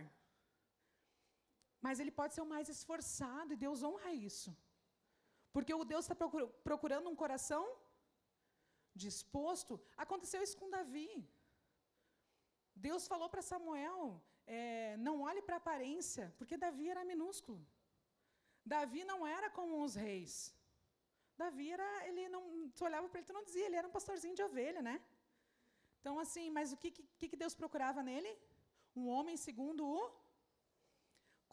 [1.87, 4.51] mas ele pode ser o mais esforçado e Deus honra isso.
[5.55, 6.17] Porque o Deus está
[6.69, 7.63] procurando um coração
[9.05, 9.81] disposto.
[10.05, 11.11] Aconteceu isso com Davi.
[12.89, 14.01] Deus falou para Samuel:
[14.59, 17.61] é, não olhe para a aparência, porque Davi era minúsculo.
[18.75, 20.35] Davi não era como os reis.
[21.43, 22.43] Davi era, ele não,
[22.77, 24.97] tu olhava para ele, tu não dizia, ele era um pastorzinho de ovelha, né?
[26.01, 28.33] Então, assim, mas o que, que, que Deus procurava nele?
[29.01, 30.03] Um homem segundo o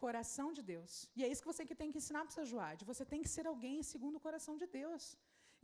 [0.04, 0.92] coração de Deus.
[1.18, 2.90] E é isso que você tem que ensinar para o seu Joade.
[2.92, 5.04] Você tem que ser alguém segundo o coração de Deus.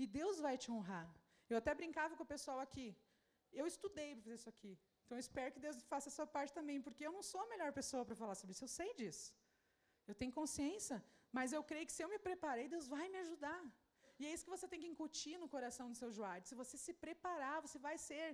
[0.02, 1.08] E Deus vai te honrar.
[1.52, 2.88] Eu até brincava com o pessoal aqui.
[3.62, 4.74] Eu estudei para fazer isso aqui.
[5.04, 7.48] Então eu espero que Deus faça a sua parte também, porque eu não sou a
[7.54, 8.64] melhor pessoa para falar sobre isso.
[8.64, 9.28] Eu sei disso.
[10.10, 10.98] Eu tenho consciência.
[11.38, 13.62] Mas eu creio que se eu me preparei, Deus vai me ajudar.
[14.20, 16.50] E é isso que você tem que incutir no coração do seu Joade.
[16.50, 18.26] Se você se preparar, você vai ser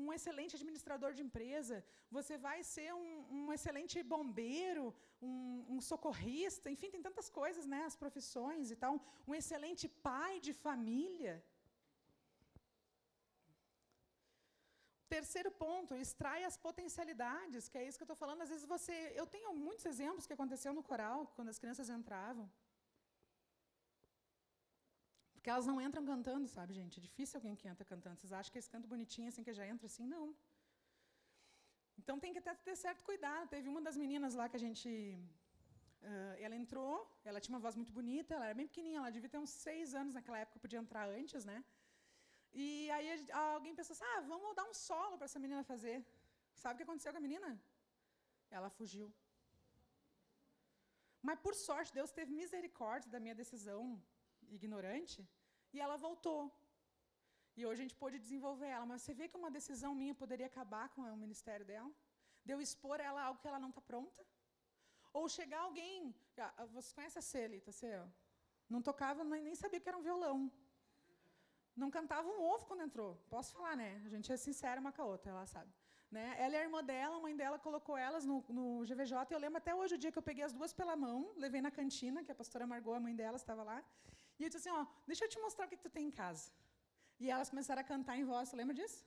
[0.00, 1.76] um excelente administrador de empresa,
[2.16, 4.84] você vai ser um, um excelente bombeiro,
[5.20, 8.94] um, um, socorrista, enfim, tem tantas coisas, né, as profissões e tal.
[9.26, 11.34] Um excelente pai de família.
[15.16, 18.42] Terceiro ponto, extrai as potencialidades, que é isso que eu estou falando.
[18.44, 18.94] Às vezes você.
[19.20, 22.46] Eu tenho muitos exemplos que aconteceu no coral, quando as crianças entravam.
[25.42, 26.98] Porque elas não entram cantando, sabe, gente?
[27.00, 28.16] É difícil alguém que entra cantando.
[28.16, 30.04] Vocês acham que eles cantam bonitinho assim que já entra assim?
[30.12, 30.26] Não.
[32.00, 33.48] Então tem que até ter certo cuidado.
[33.54, 34.88] Teve uma das meninas lá que a gente.
[36.10, 36.92] Uh, ela entrou,
[37.24, 39.96] ela tinha uma voz muito bonita, ela era bem pequenininha, ela devia ter uns seis
[40.00, 41.58] anos naquela época, podia entrar antes, né?
[42.52, 45.98] E aí alguém pensou assim: ah, vamos dar um solo para essa menina fazer.
[46.62, 47.50] Sabe o que aconteceu com a menina?
[48.48, 49.12] Ela fugiu.
[51.20, 53.82] Mas por sorte, Deus teve misericórdia da minha decisão
[54.60, 55.18] ignorante
[55.72, 56.40] e ela voltou.
[57.56, 58.86] E hoje a gente pôde desenvolver ela.
[58.86, 61.90] Mas você vê que uma decisão minha poderia acabar com o ministério dela?
[62.44, 64.22] De eu expor ela a algo que ela não está pronta?
[65.12, 66.14] Ou chegar alguém.
[66.38, 67.70] Ah, ah, você conhece a Celita?
[67.70, 67.88] Você
[68.68, 70.50] não tocava, nem sabia que era um violão.
[71.76, 73.10] Não cantava um ovo quando entrou.
[73.28, 74.02] Posso falar, né?
[74.06, 75.70] A gente é sincera uma com a outra, ela sabe.
[76.10, 76.34] Né?
[76.38, 79.14] Ela é a irmã dela, a mãe dela colocou elas no, no GVJ.
[79.30, 81.62] E eu lembro até hoje o dia que eu peguei as duas pela mão, levei
[81.62, 83.82] na cantina, que a pastora Margot, a mãe dela, estava lá.
[84.42, 86.44] E eu disse assim: ó, deixa eu te mostrar o que, tu tem em casa.
[87.22, 89.00] E elas começaram a cantar em voz, lembra disso?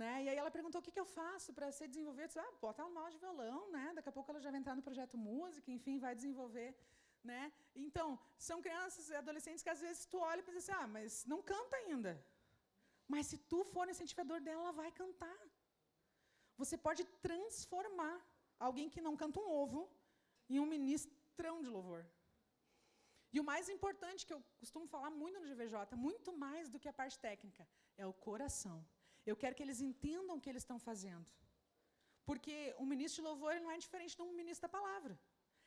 [0.00, 0.12] Né?
[0.24, 2.24] E aí ela perguntou o que, que eu faço para ser desenvolver.
[2.24, 3.86] Eu disse, ah, bota no aula de violão, né?
[3.96, 6.68] Daqui a pouco ela já vai entrar no projeto música, enfim, vai desenvolver.
[7.30, 7.40] Né?
[7.86, 8.08] Então,
[8.48, 11.40] são crianças e adolescentes que às vezes tu olha e pensa assim, ah, mas não
[11.52, 12.12] canta ainda.
[13.12, 15.40] Mas se tu for incentivador dela, ela vai cantar.
[16.62, 18.16] Você pode transformar
[18.68, 19.82] alguém que não canta um ovo
[20.48, 22.02] em um ministrão de louvor.
[23.32, 26.88] E o mais importante que eu costumo falar muito no GVJ, muito mais do que
[26.88, 27.66] a parte técnica,
[27.96, 28.78] é o coração.
[29.30, 31.26] Eu quero que eles entendam o que eles estão fazendo.
[32.28, 35.18] Porque um ministro de louvor não é diferente de um ministro da palavra.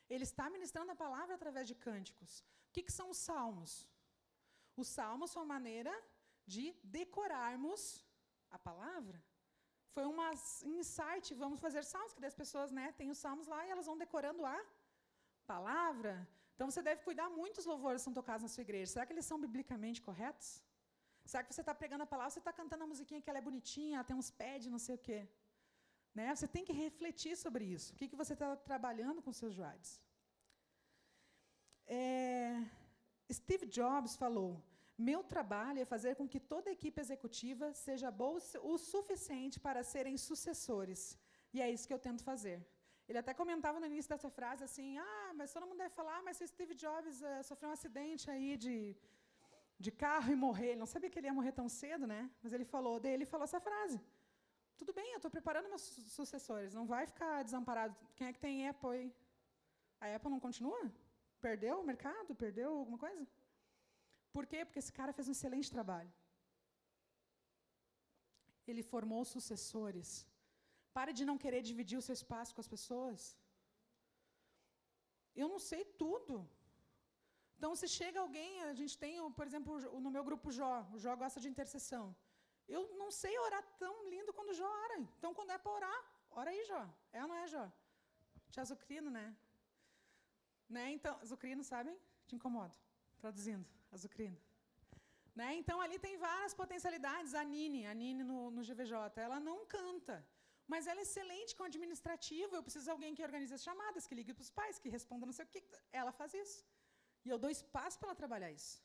[0.09, 2.31] Ele está ministrando a palavra através de cânticos.
[2.69, 3.71] O que, que são os salmos?
[4.75, 5.93] Os salmos são a maneira
[6.45, 8.05] de decorarmos
[8.49, 9.23] a palavra.
[9.93, 10.17] Foi um
[10.79, 13.97] insight, vamos fazer salmos, que as pessoas né, têm os salmos lá e elas vão
[13.97, 14.59] decorando a
[15.45, 16.27] palavra.
[16.55, 18.91] Então você deve cuidar muito os louvores que são tocados na sua igreja.
[18.93, 20.49] Será que eles são biblicamente corretos?
[21.25, 23.47] Será que você está pregando a palavra, você está cantando a musiquinha que ela é
[23.49, 25.19] bonitinha, ela tem uns pads, não sei o quê?
[26.17, 26.27] Né?
[26.35, 27.93] Você tem que refletir sobre isso.
[27.93, 29.91] O que, que você está trabalhando com seus joades?
[31.87, 32.61] É,
[33.31, 34.61] Steve Jobs falou:
[34.97, 39.83] Meu trabalho é fazer com que toda a equipe executiva seja boa o suficiente para
[39.83, 41.17] serem sucessores.
[41.53, 42.59] E é isso que eu tento fazer.
[43.07, 46.37] Ele até comentava no início dessa frase assim: ah, mas todo mundo deve falar, mas
[46.37, 48.95] se Steve Jobs uh, sofreu um acidente aí de,
[49.85, 52.21] de carro e morrer, ele não sabia que ele ia morrer tão cedo, né?
[52.41, 53.99] Mas ele falou dele, falou essa frase:
[54.77, 55.83] tudo bem, eu estou preparando meus
[56.17, 57.95] sucessores, não vai ficar desamparado.
[58.15, 59.13] Quem é que tem Apple?
[60.01, 60.81] A Apple não continua?
[61.39, 62.35] Perdeu o mercado?
[62.43, 63.23] Perdeu alguma coisa?
[64.35, 64.59] Por quê?
[64.65, 66.11] Porque esse cara fez um excelente trabalho.
[68.65, 70.25] Ele formou sucessores.
[70.97, 73.21] Pare de não querer dividir o seu espaço com as pessoas.
[75.41, 76.35] Eu não sei tudo.
[77.57, 79.73] Então, se chega alguém, a gente tem, por exemplo,
[80.05, 82.05] no meu grupo Jó, o Jó gosta de intercessão.
[82.75, 84.99] Eu não sei orar tão lindo quando Jó ora.
[85.17, 86.01] Então, quando é para orar,
[86.39, 86.83] ora aí, Jó.
[87.11, 87.65] É ou não é, Jó?
[88.51, 89.25] Te azucrino, né?
[90.69, 90.91] né?
[90.91, 91.97] Então, azucrino, sabem?
[92.27, 92.75] Te incomodo.
[93.17, 94.37] Traduzindo, azucrino.
[95.35, 95.55] Né?
[95.55, 97.33] Então, ali tem várias potencialidades.
[97.33, 100.15] A Nini, a Nini no, no GVJ, ela não canta.
[100.71, 102.55] Mas ela é excelente com administrativo.
[102.55, 105.25] Eu preciso de alguém que organize as chamadas, que ligue para os pais, que responda
[105.29, 105.63] não sei o que.
[106.01, 106.59] Ela faz isso.
[107.25, 108.75] E eu dou espaço para ela trabalhar isso.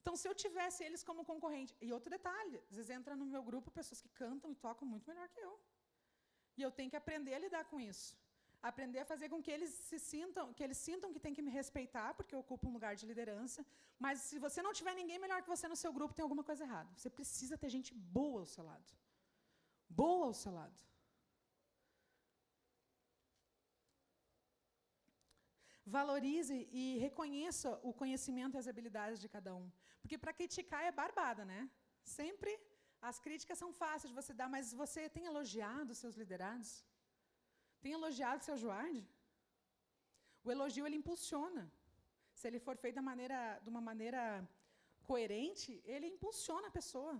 [0.00, 1.72] Então, se eu tivesse eles como concorrente.
[1.86, 5.08] E outro detalhe: às vezes entra no meu grupo pessoas que cantam e tocam muito
[5.10, 5.54] melhor que eu.
[6.58, 8.08] E eu tenho que aprender a lidar com isso.
[8.70, 11.52] Aprender a fazer com que eles se sintam, que eles sintam que tem que me
[11.60, 13.60] respeitar, porque eu ocupo um lugar de liderança.
[14.04, 16.62] Mas se você não tiver ninguém melhor que você no seu grupo, tem alguma coisa
[16.66, 16.90] errada.
[16.96, 18.88] Você precisa ter gente boa ao seu lado.
[19.88, 20.76] Boa ao seu lado.
[25.96, 29.66] Valorize e reconheça o conhecimento e as habilidades de cada um.
[30.00, 31.60] Porque para criticar é barbada, né?
[32.18, 32.52] Sempre
[33.10, 36.70] as críticas são fáceis de você dar, mas você tem elogiado seus liderados?
[37.82, 38.98] Tem elogiado seu Joard?
[40.44, 41.64] O elogio ele impulsiona.
[42.38, 44.22] Se ele for feito maneira, de uma maneira
[45.08, 47.16] coerente, ele impulsiona a pessoa.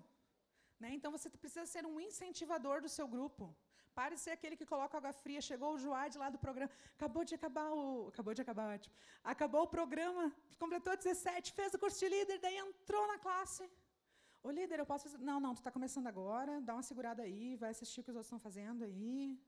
[0.83, 0.91] Né?
[0.99, 3.45] Então você precisa ser um incentivador do seu grupo.
[3.99, 5.41] Pare de ser aquele que coloca água fria.
[5.41, 6.73] Chegou o Joad lá do programa.
[6.97, 8.09] Acabou de acabar o.
[8.09, 8.95] Acabou de acabar, ótimo.
[9.33, 10.25] Acabou o programa,
[10.59, 13.65] completou 17, fez o curso de líder, daí entrou na classe.
[14.43, 15.19] Ô líder, eu posso fazer.
[15.31, 18.17] Não, não, tu está começando agora, dá uma segurada aí, vai assistir o que os
[18.17, 19.39] outros estão fazendo aí.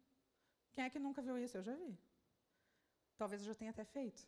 [0.73, 1.57] Quem é que nunca viu isso?
[1.57, 1.99] Eu já vi.
[3.17, 4.23] Talvez eu já tenha até feito.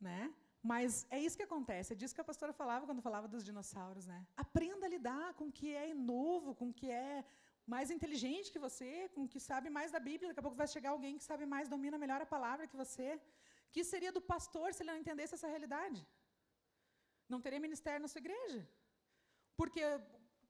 [0.00, 0.32] Né?
[0.62, 4.06] Mas é isso que acontece, é disso que a pastora falava quando falava dos dinossauros,
[4.06, 4.26] né?
[4.36, 7.24] Aprenda a lidar com o que é novo, com o que é
[7.74, 10.28] mais inteligente que você, com que sabe mais da Bíblia.
[10.28, 13.08] Daqui a pouco vai chegar alguém que sabe mais, domina melhor a palavra que você.
[13.74, 16.00] Que seria do pastor se ele não entendesse essa realidade?
[17.32, 18.60] Não teria ministério na sua igreja.
[19.56, 19.82] Porque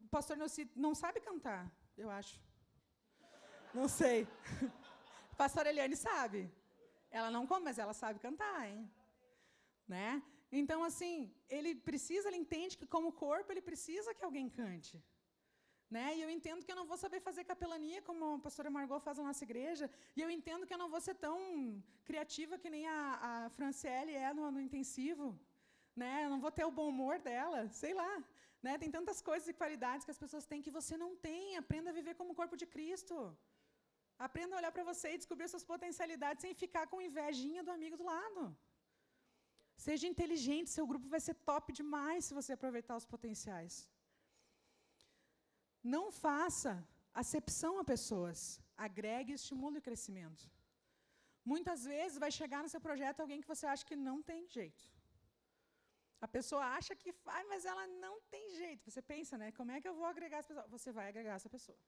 [0.04, 0.36] o pastor
[0.84, 1.62] não sabe cantar,
[1.96, 2.36] eu acho.
[3.78, 4.18] Não sei.
[5.32, 6.40] A pastora Eliane sabe.
[7.10, 8.90] Ela não come, mas ela sabe cantar, hein?
[9.94, 10.22] Né?
[10.50, 14.96] Então, assim, ele precisa, ele entende que como corpo, ele precisa que alguém cante.
[15.94, 16.16] Né?
[16.16, 19.18] E eu entendo que eu não vou saber fazer capelania como a pastora Margot faz
[19.18, 21.36] na nossa igreja, e eu entendo que eu não vou ser tão
[22.04, 22.98] criativa que nem a,
[23.46, 25.26] a Franciele é no, no intensivo.
[26.02, 26.24] Né?
[26.24, 28.12] Eu não vou ter o bom humor dela, sei lá.
[28.64, 28.76] Né?
[28.82, 31.56] Tem tantas coisas e qualidades que as pessoas têm que você não tem.
[31.62, 33.16] Aprenda a viver como corpo de Cristo.
[34.26, 37.96] Aprenda a olhar para você e descobrir suas potencialidades sem ficar com invejinha do amigo
[38.00, 38.42] do lado.
[39.86, 43.74] Seja inteligente, seu grupo vai ser top demais se você aproveitar os potenciais.
[45.94, 46.72] Não faça
[47.22, 48.38] acepção a pessoas.
[48.86, 50.44] Agregue, estimule o crescimento.
[51.52, 54.84] Muitas vezes vai chegar no seu projeto alguém que você acha que não tem jeito.
[56.26, 58.90] A pessoa acha que faz, mas ela não tem jeito.
[58.90, 59.48] Você pensa, né?
[59.58, 60.66] Como é que eu vou agregar essa pessoa?
[60.76, 61.78] Você vai agregar essa pessoa.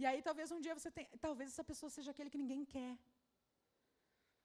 [0.00, 2.94] E aí talvez um dia você tenha, talvez essa pessoa seja aquele que ninguém quer.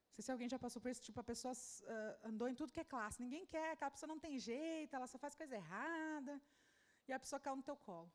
[0.06, 2.72] Não sei se alguém já passou por isso, tipo, a pessoa uh, andou em tudo
[2.76, 6.34] que é classe, ninguém quer, aquela pessoa não tem jeito, ela só faz coisa errada,
[7.08, 8.10] e a pessoa caiu no teu colo.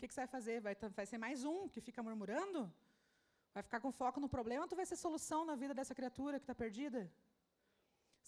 [0.00, 0.56] Que, que você vai fazer?
[0.66, 2.60] Vai, vai ser mais um que fica murmurando?
[3.54, 6.38] Vai ficar com foco no problema ou tu vai ser solução na vida dessa criatura
[6.40, 7.00] que está perdida?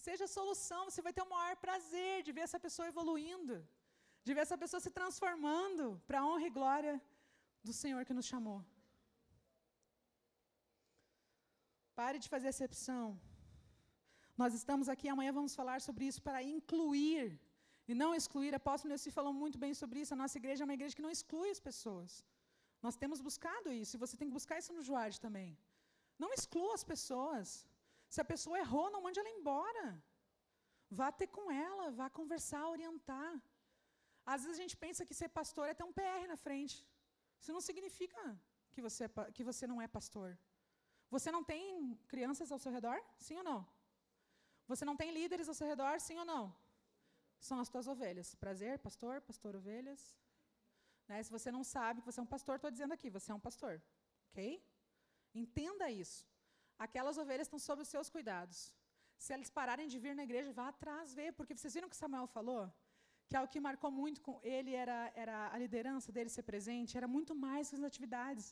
[0.05, 3.55] Seja solução, você vai ter o maior prazer de ver essa pessoa evoluindo,
[4.25, 6.93] de ver essa pessoa se transformando para a honra e glória
[7.67, 8.59] do Senhor que nos chamou.
[11.99, 13.05] Pare de fazer exceção.
[14.41, 17.23] Nós estamos aqui, amanhã vamos falar sobre isso para incluir
[17.87, 18.53] e não excluir.
[18.55, 20.13] Apóstolo Nessi falou muito bem sobre isso.
[20.15, 22.11] A nossa igreja é uma igreja que não exclui as pessoas.
[22.85, 25.49] Nós temos buscado isso, e você tem que buscar isso no Joade também.
[26.23, 27.47] Não exclua as pessoas.
[28.13, 29.85] Se a pessoa errou, não mande ela embora.
[30.99, 33.33] Vá ter com ela, vá conversar, orientar.
[34.33, 36.75] Às vezes a gente pensa que ser pastor é ter um PR na frente.
[37.41, 38.21] Isso não significa
[38.73, 40.29] que você, é que você não é pastor.
[41.15, 42.97] Você não tem crianças ao seu redor?
[43.17, 43.59] Sim ou não?
[44.67, 45.99] Você não tem líderes ao seu redor?
[45.99, 46.43] Sim ou não?
[47.47, 48.27] São as tuas ovelhas.
[48.43, 50.01] Prazer, pastor, pastor, ovelhas.
[51.07, 51.17] Né?
[51.25, 53.45] Se você não sabe que você é um pastor, estou dizendo aqui, você é um
[53.47, 53.73] pastor.
[54.29, 54.39] Ok?
[55.43, 56.19] Entenda isso.
[56.85, 58.59] Aquelas ovelhas estão sob os seus cuidados.
[59.23, 62.01] Se eles pararem de vir na igreja, vá atrás ver, porque vocês viram o que
[62.03, 62.63] Samuel falou?
[63.27, 67.07] que algo que marcou muito com ele era, era a liderança dele ser presente, era
[67.15, 68.45] muito mais que as atividades.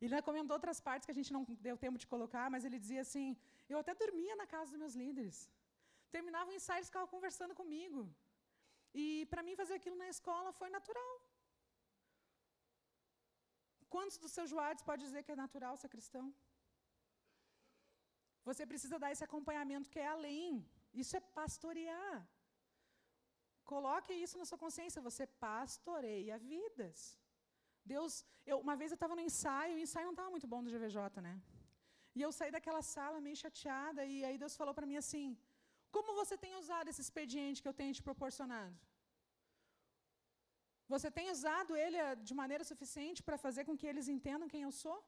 [0.00, 3.02] Ele comentou outras partes que a gente não deu tempo de colocar, mas ele dizia
[3.06, 3.28] assim:
[3.72, 5.36] eu até dormia na casa dos meus líderes.
[6.16, 8.00] Terminava o ensaio, eles ficavam conversando comigo.
[9.02, 11.14] E para mim fazer aquilo na escola foi natural.
[13.94, 16.26] Quantos dos seus joados pode dizer que é natural ser cristão?
[18.48, 20.48] Você precisa dar esse acompanhamento que é além
[21.02, 22.16] Isso é pastorear.
[23.72, 26.98] Coloque isso na sua consciência, você pastoreia vidas.
[27.92, 28.12] Deus,
[28.50, 31.20] eu, uma vez eu estava no ensaio, o ensaio não estava muito bom do GVJ,
[31.26, 31.34] né?
[32.18, 35.26] E eu saí daquela sala meio chateada, e aí Deus falou para mim assim:
[35.94, 38.76] Como você tem usado esse expediente que eu tenho te proporcionado?
[40.94, 44.62] Você tem usado ele eh, de maneira suficiente para fazer com que eles entendam quem
[44.66, 44.98] eu sou?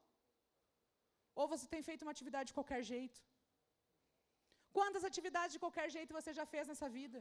[1.40, 3.18] Ou você tem feito uma atividade de qualquer jeito?
[4.78, 7.20] Quantas atividades de qualquer jeito você já fez nessa vida?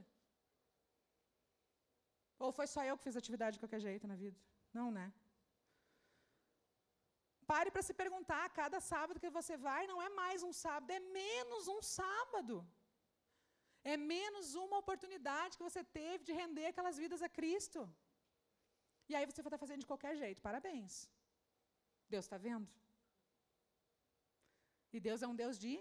[2.43, 4.39] Ou foi só eu que fiz atividade de qualquer jeito na vida?
[4.79, 5.05] Não, né?
[7.51, 10.99] Pare para se perguntar, cada sábado que você vai não é mais um sábado, é
[11.21, 12.55] menos um sábado.
[13.83, 17.81] É menos uma oportunidade que você teve de render aquelas vidas a Cristo.
[19.09, 20.41] E aí você vai estar fazendo de qualquer jeito.
[20.41, 21.09] Parabéns.
[22.09, 22.67] Deus está vendo?
[24.91, 25.73] E Deus é um Deus de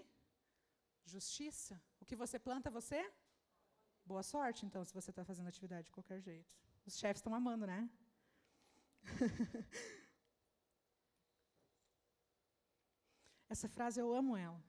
[1.05, 1.81] justiça.
[2.01, 3.01] O que você planta, você?
[4.05, 6.55] Boa sorte, então, se você está fazendo atividade de qualquer jeito.
[6.85, 7.89] Os chefes estão amando, né?
[13.49, 14.61] Essa frase eu amo ela.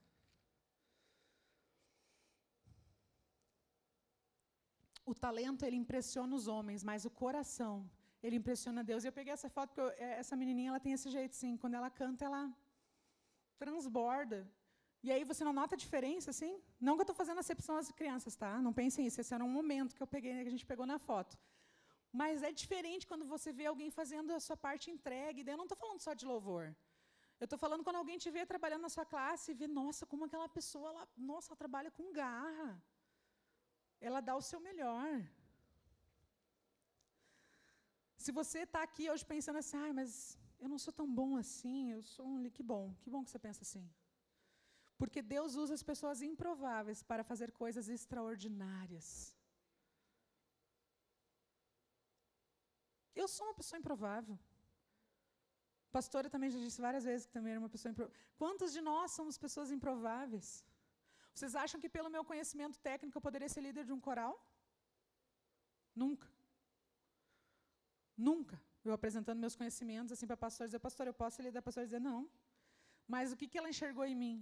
[5.10, 7.74] O talento ele impressiona os homens, mas o coração
[8.22, 9.02] ele impressiona Deus.
[9.04, 11.52] E eu peguei essa foto porque eu, é, essa menininha ela tem esse jeito, sim.
[11.62, 12.42] Quando ela canta, ela
[13.62, 14.38] transborda.
[15.06, 16.52] E aí você não nota a diferença, assim?
[16.86, 18.52] Não que eu estou fazendo acepção às crianças, tá?
[18.66, 19.20] Não pensem isso.
[19.22, 21.38] Esse era um momento que eu peguei, que a gente pegou na foto.
[22.20, 25.44] Mas é diferente quando você vê alguém fazendo a sua parte entregue.
[25.46, 26.64] Eu não estou falando só de louvor.
[27.40, 30.24] Eu estou falando quando alguém te vê trabalhando na sua classe e vê, nossa, como
[30.24, 32.70] aquela pessoa, ela, nossa, ela trabalha com garra.
[34.00, 35.08] Ela dá o seu melhor.
[38.24, 40.12] Se você está aqui hoje pensando assim, ah, mas
[40.62, 42.50] eu não sou tão bom assim, eu sou um.
[42.50, 43.88] Que bom, que bom que você pensa assim.
[45.00, 49.08] Porque Deus usa as pessoas improváveis para fazer coisas extraordinárias.
[53.14, 54.38] Eu sou uma pessoa improvável.
[55.96, 58.18] Pastora também já disse várias vezes que também era uma pessoa improvável.
[58.36, 60.48] Quantos de nós somos pessoas improváveis?
[61.38, 64.32] Vocês acham que pelo meu conhecimento técnico eu poderia ser líder de um coral?
[66.02, 66.28] Nunca.
[68.28, 68.56] Nunca.
[68.84, 71.60] Eu apresentando meus conhecimentos assim para a pastora, dizer, pastor, eu posso ser líder?
[71.60, 72.20] A pastora dizer, não.
[73.14, 74.36] Mas o que, que ela enxergou em mim?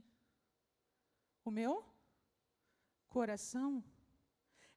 [1.44, 1.72] O meu
[3.16, 3.70] coração.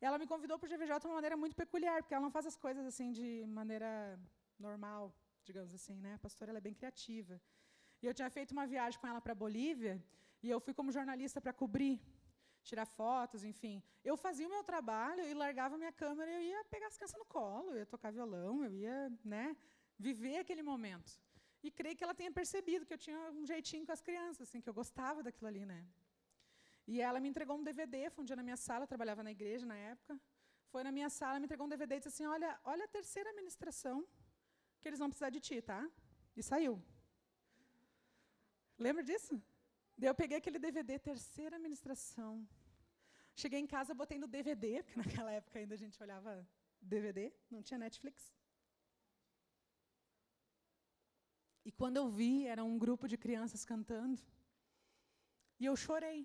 [0.08, 2.46] Ela me convidou para o GVJ de uma maneira muito peculiar, porque ela não faz
[2.52, 3.28] as coisas assim de
[3.60, 3.90] maneira
[4.68, 5.04] normal,
[5.50, 6.14] digamos assim, né?
[6.16, 7.42] A pastora ela é bem criativa.
[8.02, 9.96] E eu tinha feito uma viagem com ela para a Bolívia,
[10.44, 12.02] e eu fui como jornalista para cobrir,
[12.64, 13.82] tirar fotos, enfim.
[14.04, 17.26] Eu fazia o meu trabalho e largava minha câmera eu ia pegar as crianças no
[17.26, 19.56] colo, eu ia tocar violão, eu ia, né,
[19.98, 21.12] viver aquele momento.
[21.62, 24.62] E creio que ela tenha percebido que eu tinha um jeitinho com as crianças, assim,
[24.62, 25.86] que eu gostava daquilo ali, né?
[26.88, 29.32] E ela me entregou um DVD, foi um dia na minha sala, eu trabalhava na
[29.32, 30.20] igreja na época.
[30.72, 33.32] Foi na minha sala, me entregou um DVD e disse assim: Olha, olha a terceira
[33.34, 33.98] ministração,
[34.80, 35.82] que eles vão precisar de ti, tá?
[36.38, 36.82] E saiu.
[38.78, 39.42] Lembra disso?
[40.00, 42.32] Daí eu peguei aquele DVD, terceira ministração.
[43.42, 46.32] Cheguei em casa, botei no DVD, porque naquela época ainda a gente olhava
[46.94, 48.34] DVD, não tinha Netflix.
[51.68, 54.18] E quando eu vi, era um grupo de crianças cantando.
[55.60, 56.20] E eu chorei.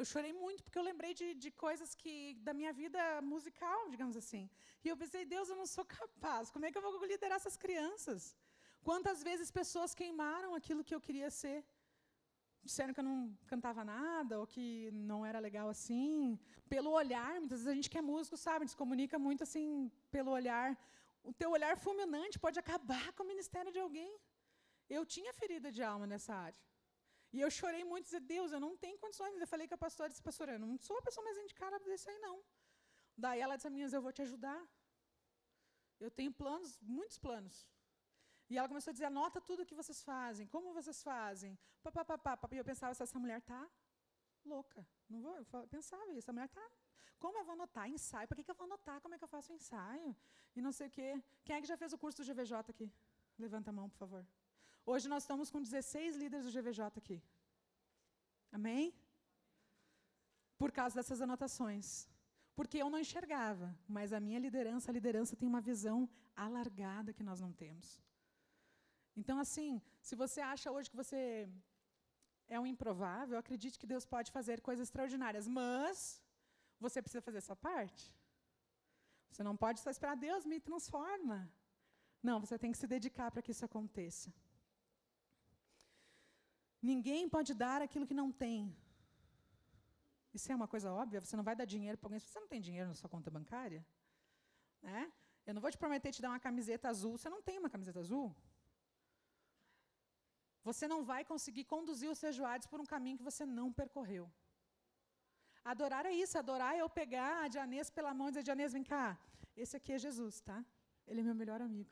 [0.00, 2.14] Eu chorei muito porque eu lembrei de, de coisas que
[2.46, 3.02] da minha vida
[3.32, 4.44] musical, digamos assim.
[4.84, 6.50] E eu pensei, Deus, eu não sou capaz.
[6.50, 8.36] Como é que eu vou liderar essas crianças?
[8.88, 11.58] Quantas vezes pessoas queimaram aquilo que eu queria ser?
[12.62, 16.38] Disseram que eu não cantava nada, ou que não era legal assim.
[16.68, 19.42] Pelo olhar, muitas vezes a gente que é músico sabe, a gente se comunica muito
[19.42, 20.78] assim pelo olhar.
[21.22, 24.12] O teu olhar fulminante pode acabar com o ministério de alguém.
[24.88, 26.58] Eu tinha ferida de alma nessa área.
[27.32, 29.40] E eu chorei muito, dizer, Deus, eu não tenho condições.
[29.40, 31.94] Eu falei com a pastora, disse, pastora, eu não sou a pessoa mais indicada para
[31.94, 32.42] isso aí, não.
[33.16, 34.60] Daí ela disse a mim, eu vou te ajudar.
[36.00, 37.68] Eu tenho planos, muitos planos.
[38.50, 41.56] E ela começou a dizer, anota tudo o que vocês fazem, como vocês fazem.
[41.84, 42.48] Pá, pá, pá, pá.
[42.50, 43.60] E eu pensava, essa mulher está
[44.44, 44.84] louca.
[45.08, 46.66] Não vou, eu pensava isso, essa mulher está...
[47.20, 48.26] Como eu vou anotar ensaio?
[48.26, 49.00] Por que, que eu vou anotar?
[49.02, 50.16] Como é que eu faço o ensaio?
[50.56, 51.22] E não sei o quê.
[51.44, 52.90] Quem é que já fez o curso do GVJ aqui?
[53.38, 54.26] Levanta a mão, por favor.
[54.84, 57.22] Hoje nós estamos com 16 líderes do GVJ aqui.
[58.50, 58.94] Amém?
[60.58, 62.08] Por causa dessas anotações.
[62.56, 67.22] Porque eu não enxergava, mas a minha liderança, a liderança tem uma visão alargada que
[67.22, 68.00] nós não temos.
[69.20, 69.70] Então, assim,
[70.08, 71.22] se você acha hoje que você
[72.54, 75.96] é um improvável, acredite que Deus pode fazer coisas extraordinárias, mas
[76.84, 78.04] você precisa fazer a sua parte.
[79.30, 81.38] Você não pode só esperar, Deus me transforma.
[82.28, 84.28] Não, você tem que se dedicar para que isso aconteça.
[86.90, 88.60] Ninguém pode dar aquilo que não tem.
[90.36, 91.20] Isso é uma coisa óbvia.
[91.24, 93.30] Você não vai dar dinheiro para alguém se você não tem dinheiro na sua conta
[93.38, 93.82] bancária.
[94.88, 95.02] Né?
[95.46, 97.16] Eu não vou te prometer te dar uma camiseta azul.
[97.18, 98.28] Você não tem uma camiseta azul.
[100.68, 104.30] Você não vai conseguir conduzir os seus joados por um caminho que você não percorreu.
[105.64, 106.38] Adorar é isso.
[106.38, 109.18] Adorar é eu pegar a Dianês pela mão e dizer, Dianês, vem cá.
[109.56, 110.64] Esse aqui é Jesus, tá?
[111.06, 111.90] Ele é meu melhor amigo.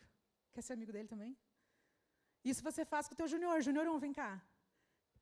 [0.53, 1.37] Quer ser amigo dele também?
[2.45, 3.61] Isso você faz com o teu junior.
[3.61, 4.43] Junior, vem cá.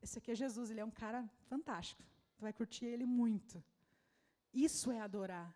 [0.02, 2.02] Esse aqui é Jesus, ele é um cara fantástico.
[2.36, 3.62] Tu vai curtir ele muito.
[4.52, 5.54] Isso é adorar.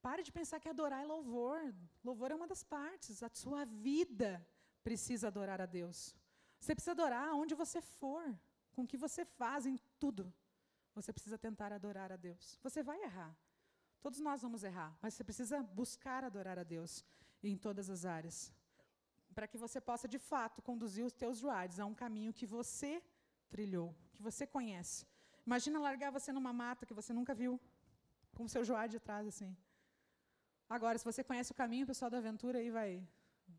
[0.00, 1.74] Pare de pensar que adorar é louvor.
[2.04, 3.22] Louvor é uma das partes.
[3.22, 4.46] A sua vida
[4.82, 6.14] precisa adorar a Deus.
[6.62, 8.22] Você precisa adorar onde você for,
[8.72, 10.32] com o que você faz, em tudo.
[10.94, 12.56] Você precisa tentar adorar a Deus.
[12.62, 13.36] Você vai errar.
[14.00, 17.04] Todos nós vamos errar, mas você precisa buscar adorar a Deus
[17.42, 18.52] em todas as áreas.
[19.34, 23.02] Para que você possa, de fato, conduzir os teus rides a um caminho que você
[23.50, 25.04] trilhou, que você conhece.
[25.44, 27.60] Imagina largar você numa mata que você nunca viu,
[28.36, 29.56] com o seu joelho de trás, assim.
[30.68, 32.90] Agora, se você conhece o caminho, o pessoal da aventura aí vai,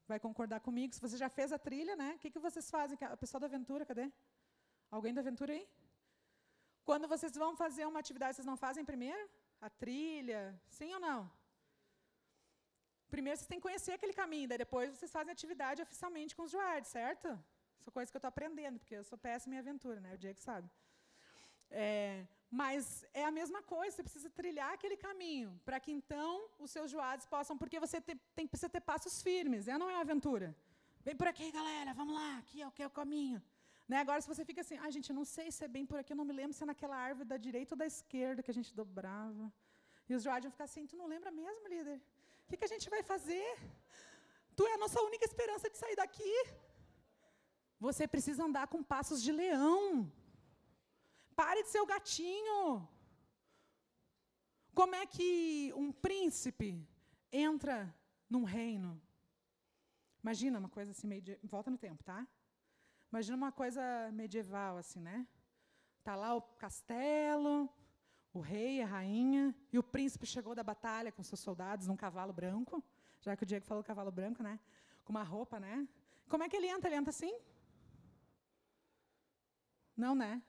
[0.07, 0.93] vai concordar comigo.
[0.93, 2.13] Se você já fez a trilha, né?
[2.15, 2.97] O que, que vocês fazem?
[3.13, 4.11] O pessoal da aventura, cadê?
[4.89, 5.67] Alguém da aventura aí?
[6.89, 9.29] Quando vocês vão fazer uma atividade, vocês não fazem primeiro?
[9.61, 10.41] A trilha?
[10.67, 11.31] Sim ou não?
[13.09, 16.51] Primeiro vocês têm que conhecer aquele caminho, daí depois vocês fazem atividade oficialmente com os
[16.51, 17.27] joados, certo?
[17.79, 20.13] Isso é coisa que eu estou aprendendo, porque eu sou péssima em aventura, né?
[20.15, 20.67] O Diego sabe.
[21.69, 22.25] É,
[22.59, 26.89] mas é a mesma coisa, você precisa trilhar aquele caminho, para que então os seus
[26.93, 30.47] joados possam, porque você te, tem, precisa ter passos firmes, é, não é uma aventura.
[31.05, 33.39] Vem por aqui, galera, vamos lá, aqui é o que é o caminho.
[33.87, 33.97] Né?
[34.03, 36.13] Agora, se você fica assim, ah, gente, eu não sei se é bem por aqui,
[36.13, 38.57] eu não me lembro se é naquela árvore da direita ou da esquerda que a
[38.59, 39.51] gente dobrava.
[40.07, 41.99] E os joados vão ficar assim, tu não lembra mesmo, líder?
[42.45, 43.47] O que, que a gente vai fazer?
[44.55, 46.35] Tu é a nossa única esperança de sair daqui.
[47.79, 49.83] Você precisa andar com passos de leão.
[51.35, 52.87] Pare de ser o gatinho.
[54.73, 56.87] Como é que um príncipe
[57.31, 57.93] entra
[58.29, 59.01] num reino?
[60.23, 62.27] Imagina uma coisa assim, meio volta no tempo, tá?
[63.11, 65.27] Imagina uma coisa medieval, assim, né?
[66.03, 67.69] Tá lá o castelo,
[68.33, 72.33] o rei, a rainha, e o príncipe chegou da batalha com seus soldados num cavalo
[72.33, 72.83] branco,
[73.21, 74.59] já que o Diego falou cavalo branco, né?
[75.03, 75.87] Com uma roupa, né?
[76.27, 76.89] Como é que ele entra?
[76.89, 77.37] Ele entra assim?
[79.95, 80.41] Não, né?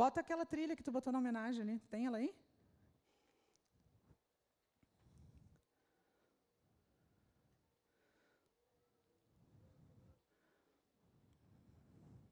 [0.00, 1.78] Bota aquela trilha que tu botou na homenagem ali.
[1.88, 2.34] Tem ela aí?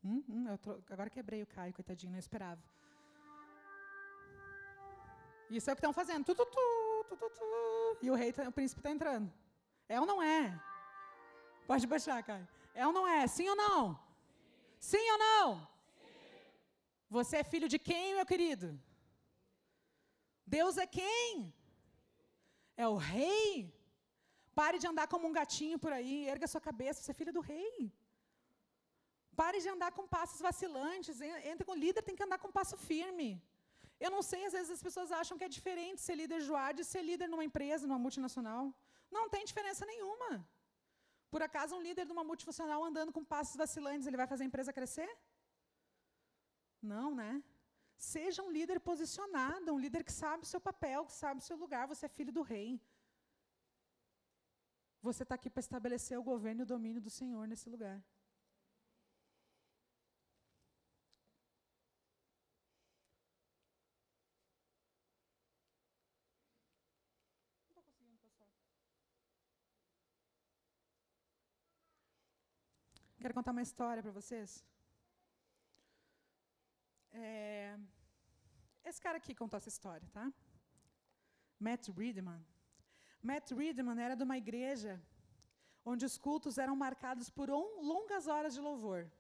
[0.05, 0.47] Hum, hum,
[0.91, 2.61] agora quebrei o Caio, coitadinho, não esperava.
[5.49, 6.25] Isso é o que estão fazendo.
[6.25, 9.33] Tu, tu, tu, E o rei, tá, o príncipe está entrando.
[9.89, 10.61] É ou não é?
[11.69, 12.49] Pode baixar, Caio.
[12.75, 13.29] É ou não é?
[13.29, 13.95] Sim ou não?
[14.81, 15.72] Sim, Sim ou não?
[17.17, 18.67] Você é filho de quem, meu querido?
[20.57, 21.53] Deus é quem?
[22.85, 23.49] É o rei.
[24.61, 27.43] Pare de andar como um gatinho por aí, erga sua cabeça, você é filho do
[27.53, 27.77] rei.
[29.41, 31.21] Pare de andar com passos vacilantes,
[31.53, 33.31] entre com líder, tem que andar com passo firme.
[34.05, 36.91] Eu não sei, às vezes as pessoas acham que é diferente ser líder joade e
[36.93, 38.65] ser líder numa empresa, numa multinacional.
[39.17, 40.31] Não tem diferença nenhuma.
[41.35, 44.51] Por acaso, um líder de uma multinacional andando com passos vacilantes, ele vai fazer a
[44.51, 45.11] empresa crescer?
[46.83, 47.43] Não, né?
[47.97, 51.57] Seja um líder posicionado, um líder que sabe o seu papel, que sabe o seu
[51.57, 51.87] lugar.
[51.87, 52.81] Você é filho do rei.
[55.01, 58.03] Você está aqui para estabelecer o governo e o domínio do Senhor nesse lugar.
[73.21, 74.65] Quero contar uma história para vocês.
[77.13, 77.79] É,
[78.85, 80.33] esse cara aqui contou essa história, tá?
[81.59, 82.45] Matt Riedman.
[83.23, 85.01] Matt Riedman era de uma igreja
[85.85, 89.11] onde os cultos eram marcados por longas horas de louvor.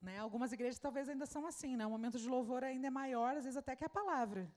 [0.00, 0.18] Né?
[0.18, 1.86] Algumas igrejas talvez ainda são assim, né?
[1.86, 4.50] o momento de louvor ainda é maior, às vezes até que a palavra.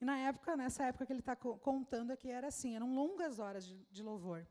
[0.00, 3.66] E na época, nessa época que ele está contando aqui, era assim, eram longas horas
[3.66, 4.46] de, de louvor.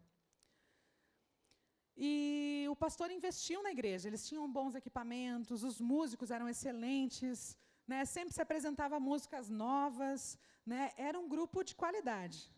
[1.95, 7.55] E o pastor investiu na igreja, eles tinham bons equipamentos, os músicos eram excelentes,
[7.87, 12.51] né, sempre se apresentava músicas novas, né, era um grupo de qualidade.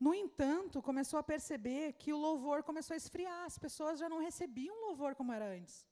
[0.00, 4.18] No entanto, começou a perceber que o louvor começou a esfriar, as pessoas já não
[4.18, 5.86] recebiam louvor como era antes.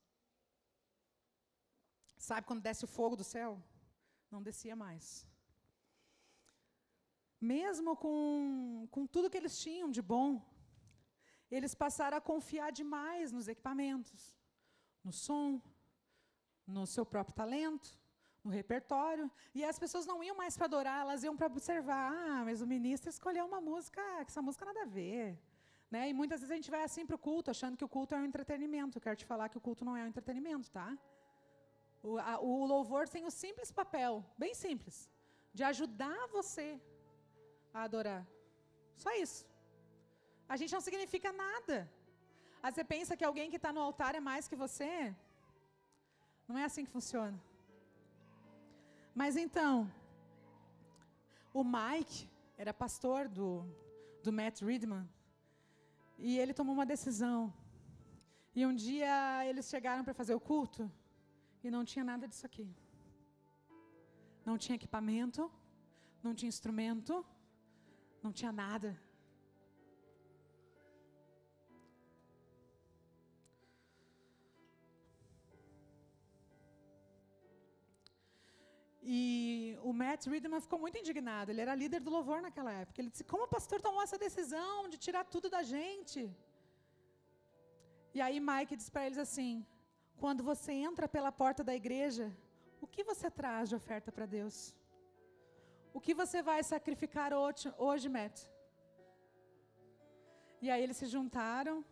[2.16, 3.62] Sabe quando desce o fogo do céu?
[4.30, 5.26] Não descia mais.
[7.40, 10.42] Mesmo com, com tudo que eles tinham de bom,
[11.50, 14.36] eles passaram a confiar demais nos equipamentos,
[15.02, 15.60] no som,
[16.66, 17.98] no seu próprio talento,
[18.44, 22.12] no repertório, e as pessoas não iam mais para adorar, elas iam para observar.
[22.12, 25.38] Ah, mas o ministro escolheu uma música, que essa música nada a ver.
[25.90, 26.08] Né?
[26.10, 28.18] E muitas vezes a gente vai assim para o culto, achando que o culto é
[28.18, 28.96] um entretenimento.
[28.96, 30.96] Eu quero te falar que o culto não é um entretenimento, tá?
[32.02, 35.10] O, a, o louvor tem o simples papel, bem simples,
[35.52, 36.80] de ajudar você
[37.74, 38.24] a adorar.
[38.96, 39.49] Só isso.
[40.52, 41.76] A gente não significa nada.
[42.62, 44.92] Aí você pensa que alguém que está no altar é mais que você?
[46.48, 47.38] Não é assim que funciona.
[49.20, 49.74] Mas então,
[51.60, 52.28] o Mike
[52.62, 53.48] era pastor do,
[54.24, 55.04] do Matt Ridman.
[56.18, 57.38] E ele tomou uma decisão.
[58.58, 60.90] E um dia eles chegaram para fazer o culto
[61.62, 62.68] e não tinha nada disso aqui.
[64.44, 65.42] Não tinha equipamento,
[66.24, 67.24] não tinha instrumento,
[68.20, 68.90] não tinha nada.
[79.02, 81.50] E o Matt Ridman ficou muito indignado.
[81.50, 83.00] Ele era líder do louvor naquela época.
[83.00, 86.30] Ele disse: Como o pastor tomou essa decisão de tirar tudo da gente?
[88.14, 89.66] E aí Mike disse para eles assim:
[90.18, 92.30] Quando você entra pela porta da igreja,
[92.80, 94.74] o que você traz de oferta para Deus?
[95.92, 97.32] O que você vai sacrificar
[97.78, 98.40] hoje, Matt?
[100.62, 101.84] E aí eles se juntaram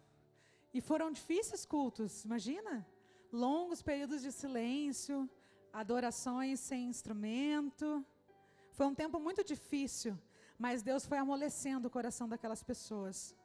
[0.72, 2.86] e foram difíceis cultos, imagina?
[3.32, 5.28] Longos períodos de silêncio,
[5.73, 8.05] adorações sem instrumento.
[8.73, 10.19] Foi um tempo muito difícil,
[10.59, 13.37] mas Deus foi amolecendo o coração daquelas pessoas.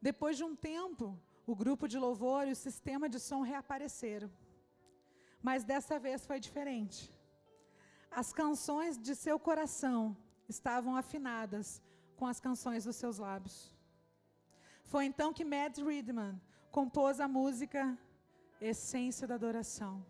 [0.00, 4.30] Depois de um tempo, o grupo de louvor e o sistema de som reapareceram.
[5.42, 7.10] Mas dessa vez foi diferente.
[8.10, 10.16] As canções de seu coração
[10.48, 11.82] estavam afinadas
[12.16, 13.74] com as canções dos seus lábios.
[14.84, 16.40] Foi então que Matt Ridman
[16.70, 17.98] compôs a música
[18.60, 20.04] essência da adoração.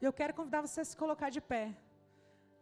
[0.00, 1.74] E eu quero convidar você a se colocar de pé,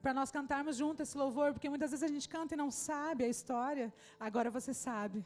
[0.03, 3.25] para nós cantarmos juntos esse louvor, porque muitas vezes a gente canta e não sabe
[3.25, 5.25] a história, agora você sabe.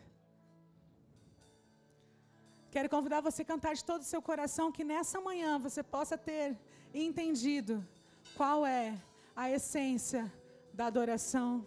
[2.71, 6.19] Quero convidar você a cantar de todo o seu coração, que nessa manhã você possa
[6.19, 6.59] ter
[6.93, 7.83] entendido
[8.37, 9.01] qual é
[9.35, 10.31] a essência
[10.75, 11.67] da adoração.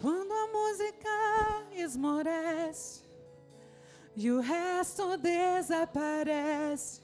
[0.00, 1.10] Quando a música
[1.76, 3.02] esmorece
[4.16, 7.02] e o resto desaparece,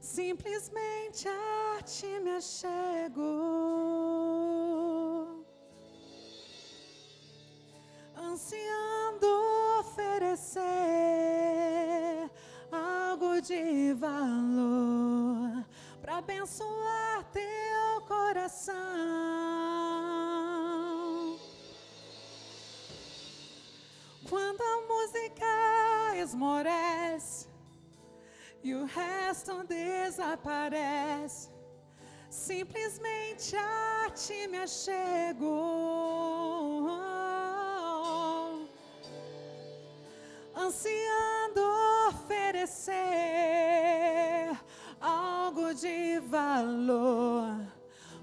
[0.00, 3.24] simplesmente a ti me achego.
[8.16, 9.26] Ansiando
[9.80, 10.62] oferecer
[12.70, 15.64] algo de valor
[16.00, 19.42] para abençoar teu coração.
[24.32, 25.44] Quando a música
[26.16, 27.48] esmorece
[28.64, 31.50] e o resto desaparece,
[32.30, 35.52] simplesmente a ti me achego.
[40.56, 41.60] Ansiando
[42.08, 42.96] oferecer
[44.98, 47.54] algo de valor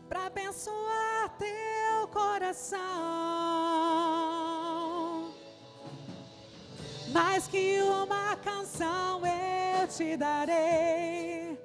[0.08, 2.80] para abençoar teu coração.
[7.12, 11.60] Mais que uma canção eu te darei,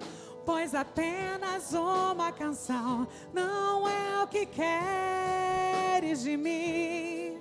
[0.44, 7.38] pois apenas uma canção não é o que queres de mim.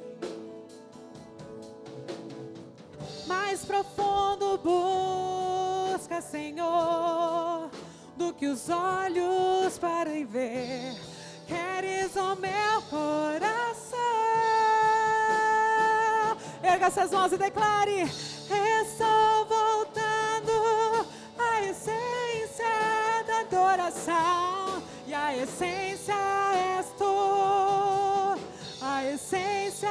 [3.26, 7.70] Mais profundo busca, Senhor,
[8.18, 10.94] do que os olhos podem ver.
[11.48, 14.53] Queres o meu coração
[16.64, 21.06] Erga essas mãos e declare: Estou voltando
[21.38, 22.66] à essência
[23.28, 24.82] da adoração.
[25.06, 26.16] E a essência
[26.78, 28.40] és tu.
[28.82, 29.90] A essência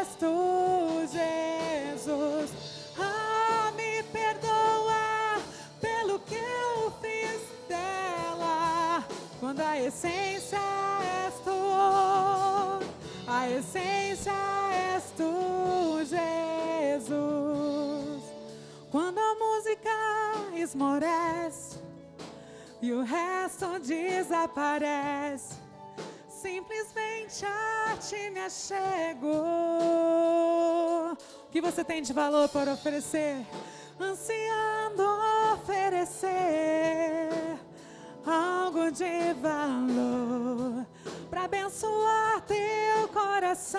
[0.00, 2.50] és tu, Jesus.
[2.98, 5.42] Ah, me perdoa
[5.78, 9.04] pelo que eu fiz dela.
[9.38, 10.97] Quando a essência.
[13.38, 14.32] A essência
[14.96, 17.08] és tu, Jesus.
[18.90, 19.90] Quando a música
[20.56, 21.78] esmorece
[22.82, 25.54] e o resto desaparece,
[26.28, 29.30] simplesmente a ti me achego.
[31.12, 31.16] O
[31.52, 33.46] que você tem de valor para oferecer?
[34.00, 35.04] Ansiando
[35.54, 37.28] oferecer
[38.26, 40.84] algo de valor
[41.30, 43.78] para abençoar teu coração.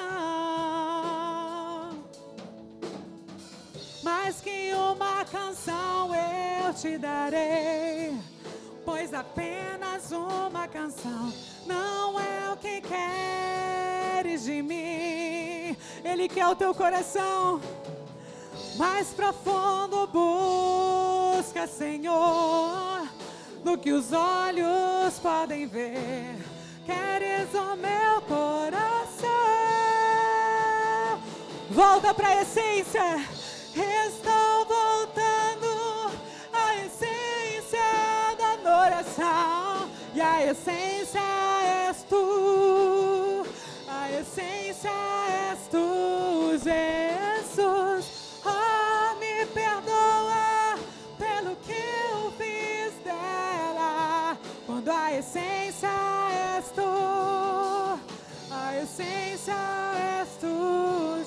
[4.30, 8.18] mais que uma canção eu te darei,
[8.86, 11.34] pois apenas uma canção
[11.66, 15.76] não é o que queres de mim.
[16.04, 17.62] Ele quer o teu coração
[18.78, 23.08] mais profundo, busca, Senhor,
[23.64, 26.59] do que os olhos podem ver.
[26.90, 29.30] Queres o meu coração?
[31.70, 33.04] Volta para a essência.
[33.76, 36.12] Estou voltando
[36.52, 37.80] à essência
[38.40, 39.92] da adoração.
[40.16, 41.22] E a essência
[41.88, 43.46] és tu.
[43.88, 44.90] A essência
[45.52, 47.09] és tu, Jesus.
[58.82, 59.56] Essência
[60.22, 61.19] és tu,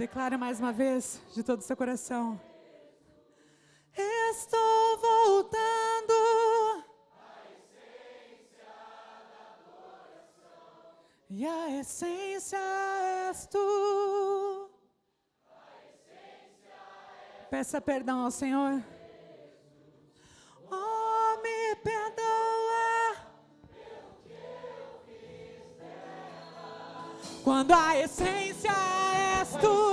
[0.00, 2.40] Declara mais uma vez, de todo o seu coração.
[3.94, 6.14] Estou voltando.
[11.28, 12.58] E a essência
[13.28, 14.70] és tu.
[17.50, 18.82] Peça perdão ao Senhor.
[20.70, 23.16] Oh, me perdoa.
[27.44, 28.72] Quando a essência
[29.42, 29.89] és tu,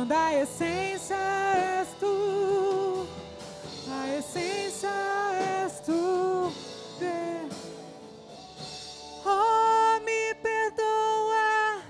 [0.00, 1.18] Quando a essência
[1.78, 3.06] és tu,
[3.86, 4.88] a essência
[5.62, 6.50] és tu.
[9.26, 11.82] Oh, me perdoa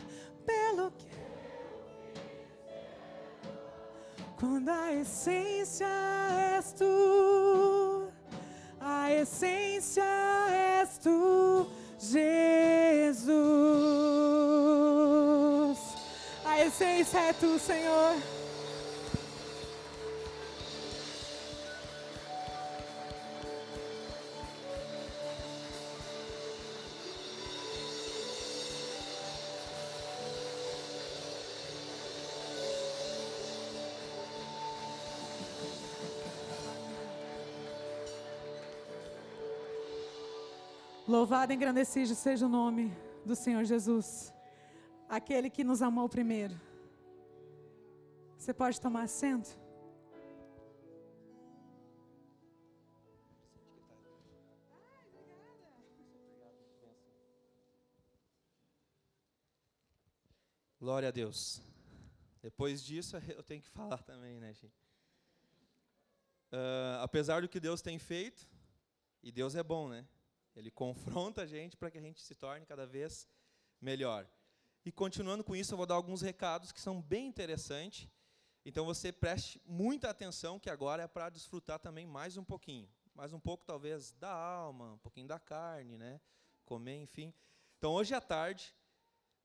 [0.45, 1.07] pelo que
[4.41, 5.87] quando a essência
[6.59, 8.09] és tu,
[8.81, 10.03] a essência
[10.83, 11.65] és tu,
[12.01, 14.10] Jesus.
[16.83, 18.17] É tu, Senhor.
[41.07, 42.91] Louvado e engrandecido seja o nome
[43.27, 44.33] do Senhor Jesus,
[45.09, 46.70] aquele que nos amou primeiro.
[48.41, 49.51] Você pode tomar assento?
[60.81, 61.61] Glória a Deus.
[62.41, 64.83] Depois disso, eu tenho que falar também, né, gente?
[66.51, 68.49] Ah, apesar do que Deus tem feito,
[69.23, 70.09] e Deus é bom, né?
[70.57, 73.29] Ele confronta a gente para que a gente se torne cada vez
[73.83, 74.27] melhor.
[74.83, 78.09] E continuando com isso, eu vou dar alguns recados que são bem interessantes.
[78.65, 82.89] Então você preste muita atenção, que agora é para desfrutar também mais um pouquinho.
[83.15, 86.21] Mais um pouco, talvez, da alma, um pouquinho da carne, né?
[86.65, 87.35] Comer, enfim.
[87.79, 88.75] Então, hoje à tarde,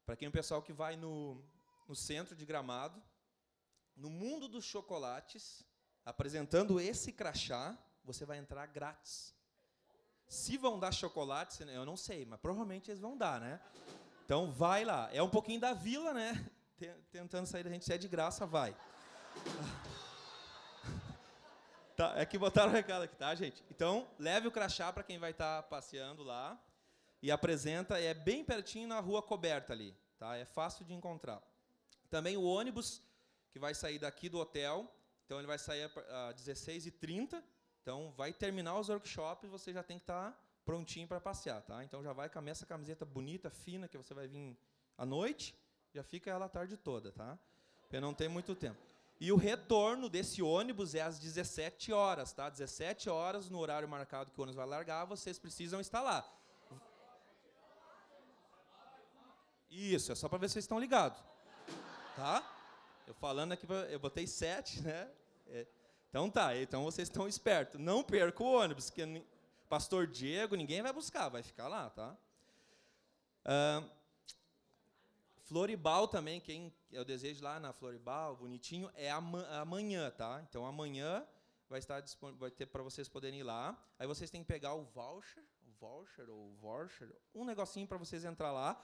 [0.06, 1.44] para quem é o pessoal que vai no,
[1.88, 3.02] no centro de gramado,
[3.96, 5.64] no mundo dos chocolates,
[6.06, 9.34] apresentando esse crachá, você vai entrar grátis.
[10.28, 13.60] Se vão dar chocolates, eu não sei, mas provavelmente eles vão dar, né?
[14.26, 15.10] Então vai lá.
[15.14, 16.34] É um pouquinho da vila, né?
[16.78, 18.76] Te- Tentando sair da gente, se é de graça, vai.
[21.96, 23.64] Tá, é que botaram o recado aqui, tá, gente?
[23.72, 26.62] Então, leve o crachá para quem vai estar passeando lá
[27.22, 30.36] e apresenta, é bem pertinho na rua coberta ali, tá?
[30.36, 31.42] É fácil de encontrar.
[32.10, 33.02] Também o ônibus
[33.52, 34.94] que vai sair daqui do hotel,
[35.26, 35.90] então ele vai sair
[36.30, 37.42] às 16h30,
[37.82, 41.84] então vai terminar os workshops, você já tem que estar prontinho para passear, tá?
[41.84, 44.58] Então já vai com essa camiseta bonita, fina, que você vai vir
[44.98, 45.56] à noite,
[45.94, 47.40] já fica ela a tarde toda, tá?
[47.82, 48.95] Porque não tem muito tempo.
[49.20, 52.50] E o retorno desse ônibus é às 17 horas, tá?
[52.50, 56.30] 17 horas, no horário marcado que o ônibus vai largar, vocês precisam estar lá.
[59.70, 61.18] Isso, é só para ver se vocês estão ligados.
[62.16, 62.44] Tá?
[63.08, 65.10] Eu falando aqui, eu botei 7, né?
[65.48, 65.68] É,
[66.10, 67.80] então tá, então vocês estão espertos.
[67.80, 69.24] Não perca o ônibus, que
[69.70, 72.16] pastor Diego, ninguém vai buscar, vai ficar lá, tá?
[75.46, 80.44] Floribal também, quem eu desejo lá na Floribal, bonitinho, é amanhã, tá?
[80.50, 81.24] Então amanhã
[81.70, 82.04] vai estar
[82.40, 83.80] vai ter para vocês poderem ir lá.
[84.00, 88.26] Aí vocês têm que pegar o voucher, o voucher ou voucher, um negocinho para vocês
[88.26, 88.84] entrar lá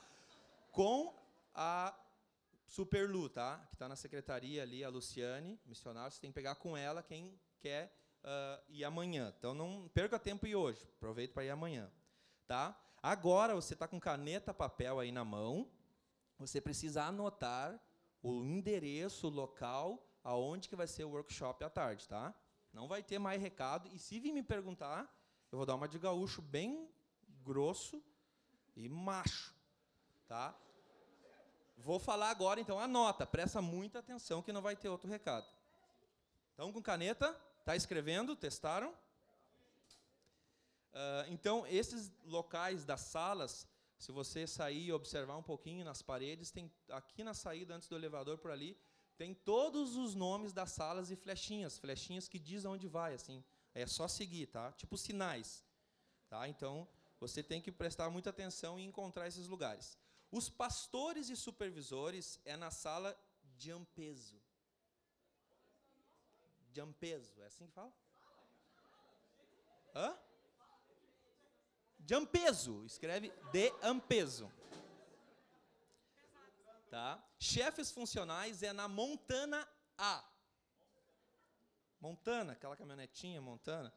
[0.72, 1.16] com
[1.56, 1.98] a
[2.68, 3.66] Superlu, tá?
[3.70, 6.12] Que está na secretaria ali, a Luciane, missionária.
[6.12, 7.92] Você tem que pegar com ela quem quer
[8.24, 9.34] uh, ir amanhã.
[9.36, 10.88] Então não perca tempo e hoje.
[10.98, 11.92] Aproveita para ir amanhã,
[12.46, 12.80] tá?
[13.02, 15.68] Agora você está com caneta, papel aí na mão
[16.42, 17.80] você precisa anotar
[18.22, 22.34] o endereço, o local, aonde que vai ser o workshop à tarde, tá?
[22.74, 23.90] Não vai ter mais recado.
[23.94, 25.04] E se vir me perguntar,
[25.52, 26.90] eu vou dar uma de gaúcho bem
[27.44, 28.02] grosso
[28.76, 29.56] e macho,
[30.28, 30.56] tá?
[31.78, 35.48] Vou falar agora, então anota, presta muita atenção que não vai ter outro recado.
[36.54, 37.34] Então, com caneta,
[37.66, 38.36] tá escrevendo?
[38.36, 38.92] Testaram?
[40.94, 43.68] Uh, então, esses locais das salas
[44.02, 47.96] se você sair e observar um pouquinho nas paredes, tem aqui na saída antes do
[47.96, 48.76] elevador por ali,
[49.16, 53.44] tem todos os nomes das salas e flechinhas, flechinhas que diz aonde vai, assim.
[53.76, 54.72] É só seguir, tá?
[54.72, 55.64] Tipo sinais,
[56.28, 56.48] tá?
[56.48, 56.88] Então,
[57.20, 59.96] você tem que prestar muita atenção e encontrar esses lugares.
[60.32, 63.16] Os pastores e supervisores é na sala
[63.56, 64.42] de ampeso.
[66.72, 67.94] De ampeso, é assim que fala?
[69.94, 70.18] Hã?
[72.02, 74.52] De Ampeso, escreve de Ampeso.
[76.90, 77.24] Tá?
[77.40, 80.24] Chefes funcionais é na Montana A.
[82.00, 83.94] Montana, aquela caminhonetinha Montana.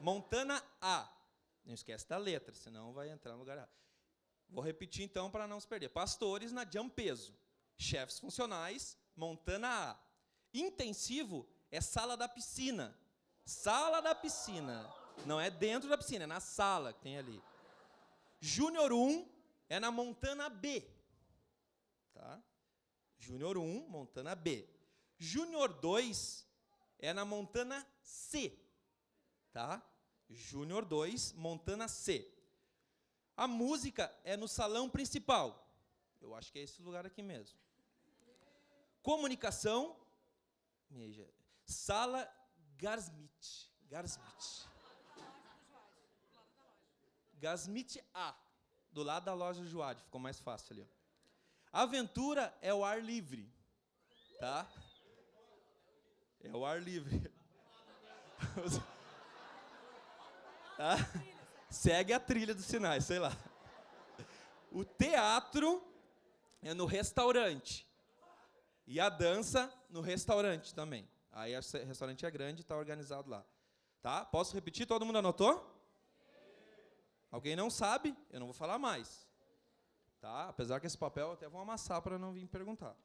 [0.00, 1.10] Montana A.
[1.64, 3.72] Não esquece da letra, senão vai entrar no lugar errado.
[4.48, 5.88] Vou repetir então para não se perder.
[5.88, 7.34] Pastores na Ampeso.
[7.76, 9.98] Chefes funcionais, Montana A.
[10.52, 12.96] Intensivo é sala da piscina.
[13.44, 14.88] Sala da piscina.
[15.26, 17.42] Não é dentro da piscina, é na sala que tem ali.
[18.40, 19.28] Júnior 1
[19.68, 20.86] é na Montana B.
[22.12, 22.42] Tá?
[23.18, 24.68] Júnior 1, Montana B.
[25.16, 26.46] Júnior 2
[26.98, 28.58] é na Montana C.
[29.52, 29.82] Tá?
[30.28, 32.30] Júnior 2, Montana C.
[33.36, 35.68] A música é no salão principal.
[36.20, 37.58] Eu acho que é esse lugar aqui mesmo.
[39.02, 39.96] Comunicação,
[41.64, 42.30] sala
[42.76, 43.70] Garsmith.
[43.88, 44.73] Garsmith.
[47.44, 48.34] Gasmit A,
[48.90, 50.88] do lado da loja Joad, ficou mais fácil ali.
[51.70, 53.52] Aventura é o ar livre,
[54.40, 54.66] tá?
[56.42, 57.30] É o ar livre.
[60.78, 60.96] tá?
[61.68, 63.36] Segue a trilha dos sinais, sei lá.
[64.70, 65.86] O teatro
[66.62, 67.86] é no restaurante.
[68.86, 71.06] E a dança no restaurante também.
[71.30, 73.44] Aí o restaurante é grande, está organizado lá.
[74.00, 74.24] Tá?
[74.24, 74.86] Posso repetir?
[74.86, 75.73] Todo mundo anotou?
[77.34, 79.26] Alguém não sabe, eu não vou falar mais.
[80.20, 80.48] Tá?
[80.50, 82.96] Apesar que esse papel até vou amassar para não vir perguntar.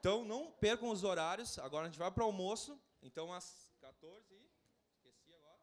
[0.00, 1.58] Então, não percam os horários.
[1.58, 2.80] Agora a gente vai para o almoço.
[3.02, 4.50] Então, às 14 e...
[4.94, 5.58] Esqueci agora.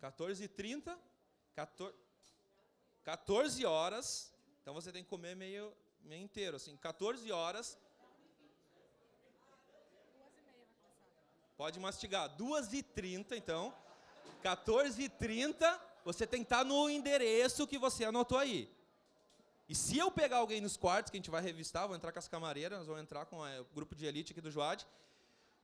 [0.00, 0.98] 14 e 30.
[1.54, 1.94] 14,
[3.04, 4.34] 14 horas.
[4.60, 6.56] Então, você tem que comer meio, meio inteiro.
[6.56, 7.78] Assim, 14 horas
[11.58, 12.30] Pode mastigar.
[12.36, 13.74] 2h30, então.
[14.44, 18.72] 14h30, você tem que estar no endereço que você anotou aí.
[19.68, 22.18] E se eu pegar alguém nos quartos, que a gente vai revistar, vou entrar com
[22.20, 24.86] as camareiras, vamos entrar com é, o grupo de elite aqui do Joad,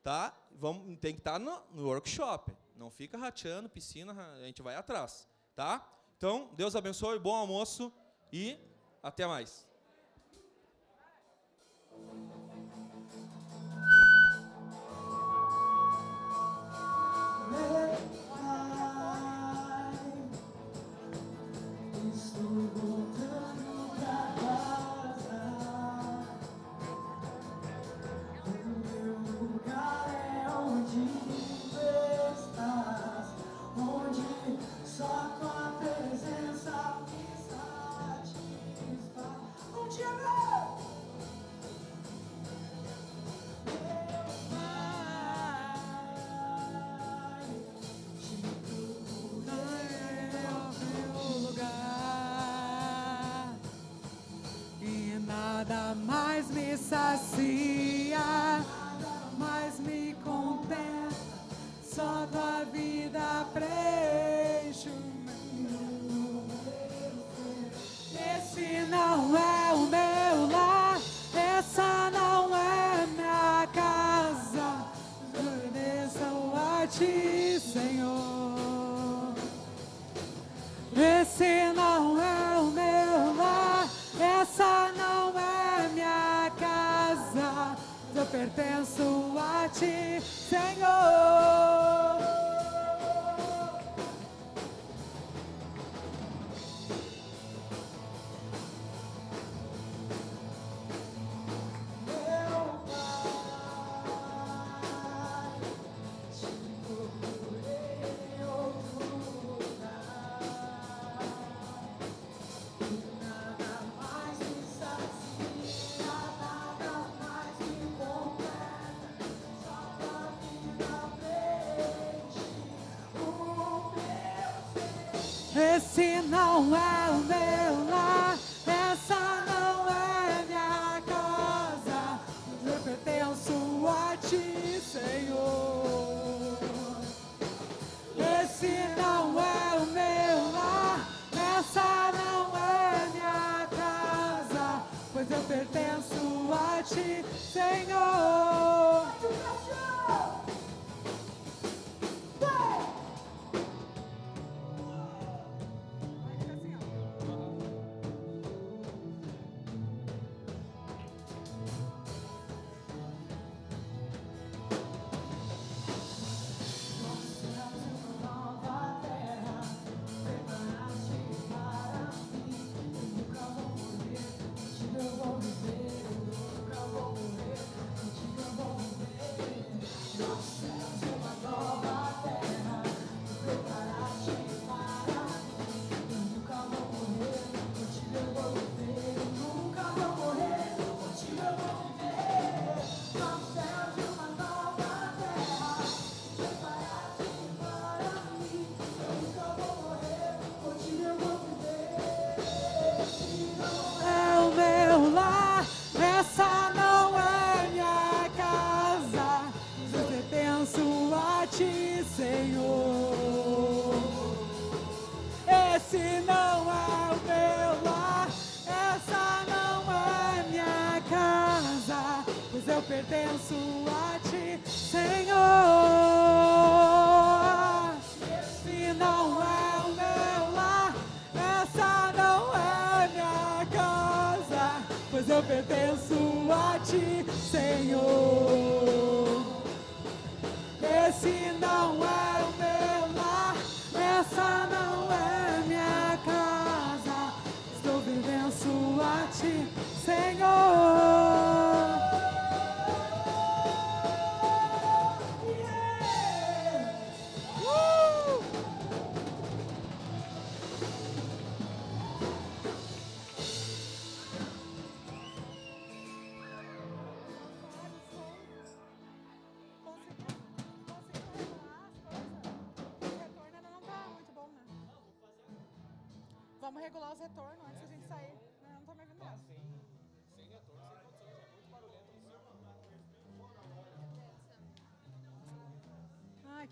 [0.03, 0.36] tá?
[0.51, 2.53] Vamos, tem que estar no, no workshop.
[2.74, 5.88] Não fica rateando, piscina, a gente vai atrás, tá?
[6.16, 7.92] Então, Deus abençoe, bom almoço
[8.32, 8.59] e
[9.01, 9.64] até mais.
[17.57, 18.21] oh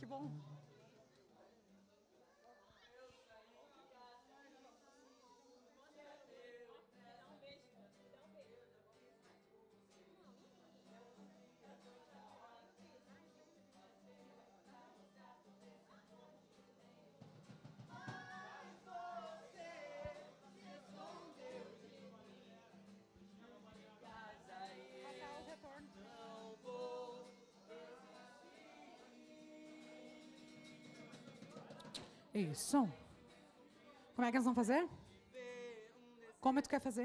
[0.02, 0.51] que bom.
[32.34, 32.88] Isso.
[34.14, 34.88] Como é que nós vamos fazer?
[36.40, 37.00] Como é tu quer fazer?